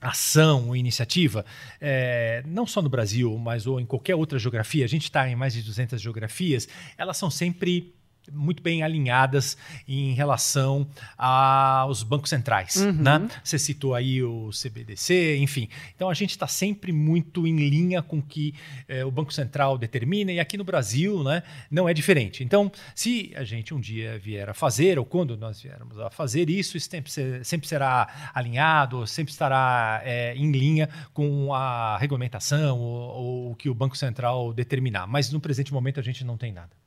ação 0.00 0.68
ou 0.68 0.76
iniciativa, 0.76 1.44
é, 1.80 2.44
não 2.46 2.64
só 2.64 2.80
no 2.80 2.88
Brasil, 2.88 3.36
mas 3.38 3.66
ou 3.66 3.80
em 3.80 3.84
qualquer 3.84 4.14
outra 4.14 4.38
geografia, 4.38 4.84
a 4.84 4.88
gente 4.88 5.02
está 5.02 5.28
em 5.28 5.34
mais 5.34 5.52
de 5.52 5.62
200 5.62 6.00
geografias, 6.00 6.68
elas 6.96 7.16
são 7.16 7.28
sempre 7.28 7.92
muito 8.30 8.62
bem 8.62 8.82
alinhadas 8.82 9.56
em 9.86 10.12
relação 10.14 10.86
aos 11.16 12.02
bancos 12.02 12.30
centrais. 12.30 12.76
Uhum. 12.76 12.92
Né? 12.92 13.28
Você 13.42 13.58
citou 13.58 13.94
aí 13.94 14.22
o 14.22 14.50
CBDC, 14.50 15.38
enfim. 15.38 15.68
Então 15.94 16.08
a 16.08 16.14
gente 16.14 16.30
está 16.30 16.46
sempre 16.46 16.92
muito 16.92 17.46
em 17.46 17.56
linha 17.56 18.02
com 18.02 18.18
o 18.18 18.22
que 18.22 18.54
é, 18.88 19.04
o 19.04 19.10
Banco 19.10 19.32
Central 19.32 19.78
determina, 19.78 20.32
e 20.32 20.40
aqui 20.40 20.56
no 20.56 20.64
Brasil 20.64 21.22
né, 21.22 21.42
não 21.70 21.88
é 21.88 21.94
diferente. 21.94 22.44
Então, 22.44 22.70
se 22.94 23.32
a 23.34 23.44
gente 23.44 23.74
um 23.74 23.80
dia 23.80 24.18
vier 24.18 24.48
a 24.48 24.54
fazer, 24.54 24.98
ou 24.98 25.04
quando 25.04 25.36
nós 25.36 25.60
viermos 25.60 25.98
a 25.98 26.10
fazer 26.10 26.50
isso, 26.50 26.76
isso 26.76 26.88
sempre, 26.90 27.10
sempre 27.44 27.68
será 27.68 28.30
alinhado, 28.34 29.06
sempre 29.06 29.32
estará 29.32 30.02
é, 30.04 30.34
em 30.36 30.52
linha 30.52 30.88
com 31.12 31.54
a 31.54 31.96
regulamentação 31.98 32.78
ou, 32.78 33.00
ou 33.10 33.50
o 33.52 33.54
que 33.54 33.68
o 33.68 33.74
Banco 33.74 33.96
Central 33.96 34.52
determinar. 34.52 35.06
Mas 35.06 35.30
no 35.30 35.40
presente 35.40 35.72
momento 35.72 36.00
a 36.00 36.02
gente 36.02 36.24
não 36.24 36.36
tem 36.36 36.52
nada. 36.52 36.81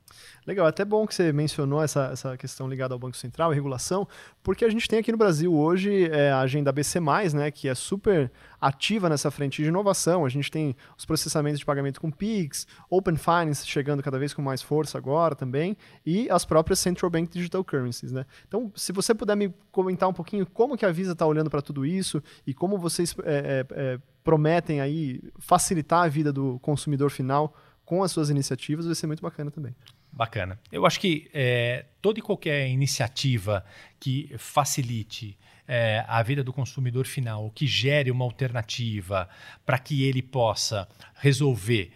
Legal, 0.46 0.64
até 0.64 0.84
bom 0.84 1.04
que 1.06 1.14
você 1.14 1.32
mencionou 1.32 1.82
essa, 1.82 2.10
essa 2.12 2.36
questão 2.36 2.68
ligada 2.68 2.94
ao 2.94 3.00
Banco 3.00 3.16
Central 3.16 3.50
e 3.50 3.56
regulação, 3.56 4.06
porque 4.44 4.64
a 4.64 4.70
gente 4.70 4.86
tem 4.86 5.00
aqui 5.00 5.10
no 5.10 5.18
Brasil 5.18 5.52
hoje 5.52 6.04
é, 6.04 6.30
a 6.30 6.38
agenda 6.38 6.70
BC, 6.70 7.00
né, 7.34 7.50
que 7.50 7.68
é 7.68 7.74
super 7.74 8.30
ativa 8.60 9.08
nessa 9.08 9.28
frente 9.28 9.60
de 9.60 9.68
inovação. 9.68 10.24
A 10.24 10.28
gente 10.28 10.48
tem 10.48 10.76
os 10.96 11.04
processamentos 11.04 11.58
de 11.58 11.66
pagamento 11.66 12.00
com 12.00 12.12
PIX, 12.12 12.64
Open 12.88 13.16
Finance 13.16 13.66
chegando 13.66 14.04
cada 14.04 14.20
vez 14.20 14.32
com 14.32 14.40
mais 14.40 14.62
força 14.62 14.96
agora 14.96 15.34
também, 15.34 15.76
e 16.04 16.30
as 16.30 16.44
próprias 16.44 16.78
Central 16.78 17.10
Bank 17.10 17.28
Digital 17.32 17.64
Currencies. 17.64 18.12
Né? 18.12 18.24
Então, 18.46 18.70
se 18.76 18.92
você 18.92 19.12
puder 19.12 19.34
me 19.34 19.52
comentar 19.72 20.08
um 20.08 20.12
pouquinho 20.12 20.46
como 20.46 20.76
que 20.76 20.86
a 20.86 20.92
Visa 20.92 21.10
está 21.10 21.26
olhando 21.26 21.50
para 21.50 21.60
tudo 21.60 21.84
isso 21.84 22.22
e 22.46 22.54
como 22.54 22.78
vocês 22.78 23.16
é, 23.24 23.34
é, 23.34 23.66
é, 23.70 23.98
prometem 24.22 24.80
aí 24.80 25.20
facilitar 25.40 26.04
a 26.04 26.08
vida 26.08 26.32
do 26.32 26.60
consumidor 26.60 27.10
final 27.10 27.52
com 27.84 28.02
as 28.02 28.12
suas 28.12 28.30
iniciativas, 28.30 28.86
vai 28.86 28.94
ser 28.94 29.06
muito 29.06 29.22
bacana 29.22 29.50
também. 29.50 29.74
Bacana. 30.16 30.58
Eu 30.72 30.86
acho 30.86 30.98
que 30.98 31.28
é, 31.34 31.84
toda 32.00 32.18
e 32.18 32.22
qualquer 32.22 32.66
iniciativa 32.70 33.62
que 34.00 34.34
facilite 34.38 35.36
é, 35.68 36.02
a 36.08 36.22
vida 36.22 36.42
do 36.42 36.54
consumidor 36.54 37.04
final, 37.04 37.50
que 37.54 37.66
gere 37.66 38.10
uma 38.10 38.24
alternativa 38.24 39.28
para 39.66 39.78
que 39.78 40.04
ele 40.04 40.22
possa 40.22 40.88
resolver 41.16 41.92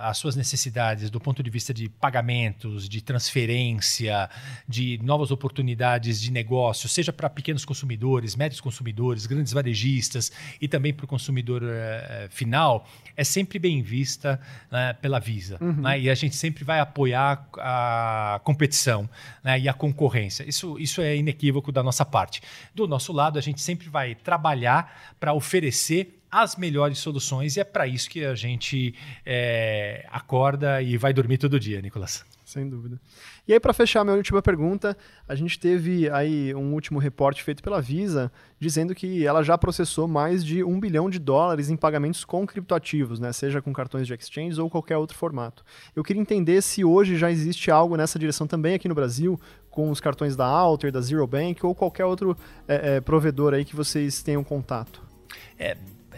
as 0.00 0.18
suas 0.18 0.34
necessidades 0.34 1.10
do 1.10 1.20
ponto 1.20 1.42
de 1.42 1.50
vista 1.50 1.72
de 1.72 1.88
pagamentos, 1.88 2.88
de 2.88 3.00
transferência, 3.00 4.28
de 4.68 4.98
novas 5.02 5.30
oportunidades 5.30 6.20
de 6.20 6.32
negócio, 6.32 6.88
seja 6.88 7.12
para 7.12 7.30
pequenos 7.30 7.64
consumidores, 7.64 8.34
médios 8.34 8.60
consumidores, 8.60 9.26
grandes 9.26 9.52
varejistas 9.52 10.32
e 10.60 10.66
também 10.66 10.92
para 10.92 11.04
o 11.04 11.08
consumidor 11.08 11.62
uh, 11.62 12.28
final, 12.30 12.88
é 13.16 13.22
sempre 13.22 13.58
bem 13.58 13.82
vista 13.82 14.40
né, 14.70 14.94
pela 14.94 15.20
Visa. 15.20 15.58
Uhum. 15.60 15.82
Né, 15.82 16.00
e 16.00 16.10
a 16.10 16.14
gente 16.14 16.34
sempre 16.34 16.64
vai 16.64 16.80
apoiar 16.80 17.46
a 17.58 18.40
competição 18.42 19.08
né, 19.44 19.60
e 19.60 19.68
a 19.68 19.72
concorrência. 19.72 20.48
Isso, 20.48 20.78
isso 20.78 21.00
é 21.00 21.16
inequívoco 21.16 21.70
da 21.70 21.82
nossa 21.82 22.04
parte. 22.04 22.42
Do 22.74 22.88
nosso 22.88 23.12
lado, 23.12 23.38
a 23.38 23.42
gente 23.42 23.60
sempre 23.60 23.88
vai 23.88 24.14
trabalhar 24.14 25.14
para 25.20 25.32
oferecer 25.32 26.19
as 26.30 26.56
melhores 26.56 26.98
soluções 26.98 27.56
e 27.56 27.60
é 27.60 27.64
para 27.64 27.86
isso 27.86 28.08
que 28.08 28.24
a 28.24 28.34
gente 28.34 28.94
é, 29.26 30.06
acorda 30.10 30.80
e 30.80 30.96
vai 30.96 31.12
dormir 31.12 31.38
todo 31.38 31.58
dia, 31.58 31.80
Nicolas. 31.80 32.24
Sem 32.50 32.68
dúvida. 32.68 33.00
E 33.46 33.52
aí, 33.52 33.60
para 33.60 33.72
fechar 33.72 34.02
minha 34.02 34.16
última 34.16 34.42
pergunta, 34.42 34.96
a 35.28 35.36
gente 35.36 35.56
teve 35.56 36.10
aí 36.10 36.52
um 36.52 36.72
último 36.74 36.98
reporte 36.98 37.44
feito 37.44 37.62
pela 37.62 37.80
Visa 37.80 38.30
dizendo 38.58 38.92
que 38.92 39.24
ela 39.24 39.44
já 39.44 39.56
processou 39.56 40.08
mais 40.08 40.44
de 40.44 40.64
um 40.64 40.80
bilhão 40.80 41.08
de 41.08 41.20
dólares 41.20 41.70
em 41.70 41.76
pagamentos 41.76 42.24
com 42.24 42.44
criptoativos, 42.44 43.20
né? 43.20 43.32
seja 43.32 43.62
com 43.62 43.72
cartões 43.72 44.04
de 44.04 44.14
exchange 44.14 44.60
ou 44.60 44.68
qualquer 44.68 44.96
outro 44.96 45.16
formato. 45.16 45.64
Eu 45.94 46.02
queria 46.02 46.20
entender 46.20 46.60
se 46.60 46.84
hoje 46.84 47.16
já 47.16 47.30
existe 47.30 47.70
algo 47.70 47.96
nessa 47.96 48.18
direção 48.18 48.48
também 48.48 48.74
aqui 48.74 48.88
no 48.88 48.96
Brasil, 48.96 49.40
com 49.70 49.88
os 49.88 50.00
cartões 50.00 50.34
da 50.34 50.46
Alter, 50.46 50.90
da 50.90 51.00
Zero 51.00 51.26
Bank 51.28 51.64
ou 51.64 51.72
qualquer 51.72 52.04
outro 52.04 52.36
é, 52.66 52.96
é, 52.96 53.00
provedor 53.00 53.54
aí 53.54 53.64
que 53.64 53.76
vocês 53.76 54.24
tenham 54.24 54.42
contato. 54.42 55.00
É, 55.56 55.76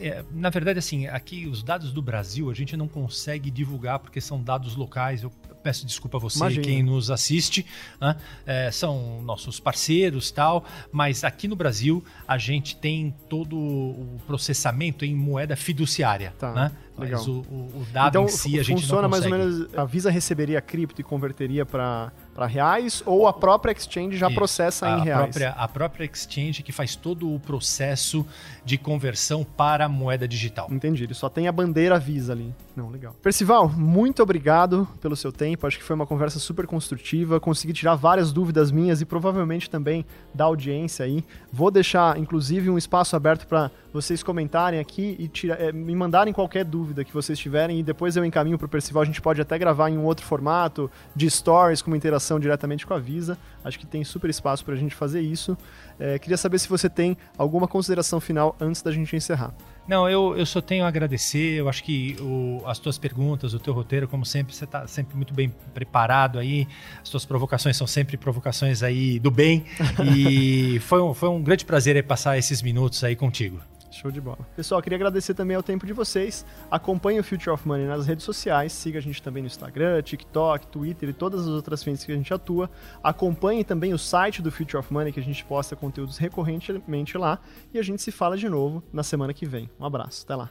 é, 0.09 0.25
na 0.33 0.51
verdade, 0.51 0.79
assim, 0.79 1.07
aqui 1.07 1.47
os 1.47 1.63
dados 1.63 1.93
do 1.93 2.03
Brasil 2.03 2.51
a 2.51 2.55
gente 2.55 2.77
não 2.77 2.89
consegue 2.89 3.51
divulgar 3.51 3.99
porque 3.99 4.21
são 4.21 4.43
dados 4.43 4.77
locais. 4.77 5.23
Eu 5.23 5.31
peço 5.63 5.87
desculpa 5.87 6.17
a 6.17 6.21
você, 6.21 6.39
Imagina. 6.39 6.65
quem 6.65 6.83
nos 6.83 7.11
assiste, 7.11 7.65
né? 8.01 8.17
é, 8.45 8.71
são 8.71 9.23
nossos 9.23 9.61
parceiros 9.61 10.31
tal, 10.31 10.65
mas 10.91 11.23
aqui 11.23 11.47
no 11.47 11.55
Brasil 11.55 12.05
a 12.27 12.37
gente 12.37 12.77
tem 12.77 13.15
todo 13.29 13.57
o 13.57 14.21
processamento 14.27 15.05
em 15.05 15.15
moeda 15.15 15.55
fiduciária. 15.55 16.35
Tá. 16.39 16.53
Né? 16.53 16.73
Legal. 17.03 17.19
Mas 17.19 17.29
o, 17.29 17.41
o, 17.41 17.87
dado 17.93 18.09
então, 18.09 18.25
em 18.25 18.29
si 18.29 18.59
a 18.59 18.63
gente 18.63 18.81
funciona 18.81 19.03
não 19.03 19.11
consegue. 19.11 19.31
mais 19.31 19.47
ou 19.47 19.59
menos, 19.59 19.75
a 19.79 19.85
Visa 19.85 20.11
receberia 20.11 20.61
cripto 20.61 21.01
e 21.01 21.05
converteria 21.05 21.67
para 21.67 22.13
reais 22.47 23.03
ou 23.05 23.27
a 23.27 23.33
própria 23.33 23.73
exchange 23.73 24.17
já 24.17 24.31
processa 24.31 24.87
a 24.87 24.99
em 24.99 25.05
reais? 25.05 25.23
Própria, 25.23 25.51
a 25.51 25.69
própria 25.69 26.05
exchange 26.05 26.63
que 26.63 26.73
faz 26.73 26.97
todo 26.97 27.33
o 27.33 27.39
processo 27.41 28.27
de 28.65 28.79
conversão 28.79 29.45
para 29.45 29.89
moeda 29.89 30.27
digital. 30.27 30.69
Entendi, 30.71 31.05
ele 31.05 31.15
só 31.15 31.29
tem 31.29 31.49
a 31.49 31.53
bandeira 31.53 31.99
Visa 31.99 32.33
ali. 32.33 32.55
Não, 32.75 32.89
legal. 32.89 33.15
Percival, 33.23 33.69
muito 33.69 34.23
obrigado 34.23 34.89
pelo 35.01 35.15
seu 35.15 35.31
tempo, 35.31 35.67
acho 35.67 35.79
que 35.79 35.85
foi 35.85 35.95
uma 35.95 36.07
conversa 36.07 36.39
super 36.39 36.67
construtiva, 36.67 37.39
consegui 37.39 37.73
tirar 37.73 37.95
várias 37.95 38.33
dúvidas 38.33 38.71
minhas 38.71 39.01
e 39.01 39.05
provavelmente 39.05 39.69
também 39.69 40.07
da 40.35 40.45
audiência 40.45 41.05
aí. 41.05 41.25
Vou 41.53 41.71
deixar, 41.71 42.19
inclusive, 42.19 42.71
um 42.71 42.79
espaço 42.79 43.15
aberto 43.15 43.47
para 43.47 43.71
vocês 43.93 44.23
comentarem 44.23 44.81
aqui 44.81 45.17
e 45.19 45.29
tira, 45.29 45.55
é, 45.55 45.71
me 45.73 45.95
mandarem 45.95 46.33
qualquer 46.33 46.65
dúvida 46.93 47.05
que 47.05 47.13
vocês 47.13 47.39
tiverem 47.39 47.81
e 47.81 47.83
depois 47.83 48.17
eu 48.17 48.25
encaminho 48.25 48.59
para 48.59 48.67
o 48.67 48.69
Percival. 48.69 49.03
A 49.03 49.07
gente 49.07 49.21
pode 49.21 49.41
até 49.41 49.59
gravar 49.59 49.91
em 49.91 49.97
um 49.97 50.05
outro 50.05 50.25
formato 50.25 50.91
de 51.17 51.29
stories 51.29 51.81
com 51.81 51.91
uma 51.91 51.97
interação 51.97 52.39
diretamente 52.39 52.87
com 52.87 52.95
a 52.95 52.99
Visa. 52.99 53.39
Acho 53.65 53.79
que 53.79 53.87
tem 53.87 54.05
super 54.05 54.29
espaço 54.29 54.65
para 54.65 54.75
a 54.75 54.77
gente 54.77 54.95
fazer 54.95 55.21
isso. 55.21 55.57
É, 55.99 56.19
queria 56.19 56.37
saber 56.37 56.59
se 56.59 56.69
você 56.69 56.89
tem 56.89 57.17
alguma 57.37 57.67
consideração 57.67 58.21
final 58.21 58.55
antes 58.61 58.83
da 58.83 58.93
gente 58.93 59.17
encerrar. 59.17 59.53
Não, 59.89 60.09
eu, 60.09 60.37
eu 60.37 60.47
só 60.47 60.61
tenho 60.61 60.85
a 60.85 60.89
agradecer. 60.89 61.55
Eu 61.55 61.69
acho 61.69 61.83
que 61.83 62.17
o, 62.21 62.63
as 62.67 62.79
tuas 62.79 62.99
perguntas, 62.99 63.53
o 63.55 63.59
teu 63.59 63.73
roteiro, 63.73 64.07
como 64.07 64.25
sempre, 64.25 64.55
você 64.55 64.65
está 64.65 64.87
sempre 64.87 65.17
muito 65.17 65.35
bem 65.35 65.53
preparado 65.75 66.39
aí. 66.39 66.69
As 67.03 67.09
tuas 67.09 67.25
provocações 67.25 67.77
são 67.77 67.87
sempre 67.87 68.17
provocações 68.17 68.83
aí 68.83 69.19
do 69.19 69.31
bem. 69.31 69.65
E 70.15 70.79
foi 70.81 71.01
um, 71.01 71.15
foi 71.15 71.29
um 71.29 71.43
grande 71.43 71.65
prazer 71.65 72.03
passar 72.05 72.37
esses 72.37 72.63
minutos 72.63 73.03
aí 73.03 73.17
contigo. 73.17 73.61
Show 73.95 74.11
de 74.11 74.21
bola. 74.21 74.39
Pessoal, 74.57 74.81
queria 74.83 74.97
agradecer 74.97 75.35
também 75.35 75.57
ao 75.57 75.63
tempo 75.63 75.87
de 75.87 75.93
vocês. 75.93 76.45
Acompanhe 76.71 77.21
o 77.21 77.25
Future 77.25 77.51
of 77.51 77.67
Money 77.67 77.87
nas 77.87 78.07
redes 78.07 78.25
sociais. 78.25 78.73
Siga 78.73 78.99
a 78.99 79.03
gente 79.03 79.23
também 79.23 79.43
no 79.43 79.47
Instagram, 79.47 80.03
TikTok, 80.03 80.67
Twitter 80.67 81.09
e 81.09 81.13
todas 81.13 81.43
as 81.43 81.49
outras 81.49 81.83
frentes 81.83 82.05
que 82.05 82.13
a 82.13 82.17
gente 82.17 82.33
atua. 82.33 82.71
Acompanhe 83.03 83.65
também 83.65 83.93
o 83.93 83.99
site 83.99 84.43
do 84.43 84.51
Future 84.51 84.79
of 84.79 84.93
Money, 84.93 85.13
que 85.13 85.21
a 85.21 85.23
gente 85.23 85.45
posta 85.45 85.77
conteúdos 85.77 86.19
recorrentemente 86.19 87.17
lá. 87.19 87.39
E 87.73 87.79
a 87.79 87.83
gente 87.83 88.03
se 88.03 88.11
fala 88.11 88.37
de 88.37 88.49
novo 88.49 88.83
na 88.93 89.03
semana 89.03 89.33
que 89.35 89.47
vem. 89.47 89.71
Um 89.79 89.85
abraço. 89.85 90.25
Até 90.25 90.37
lá. 90.37 90.51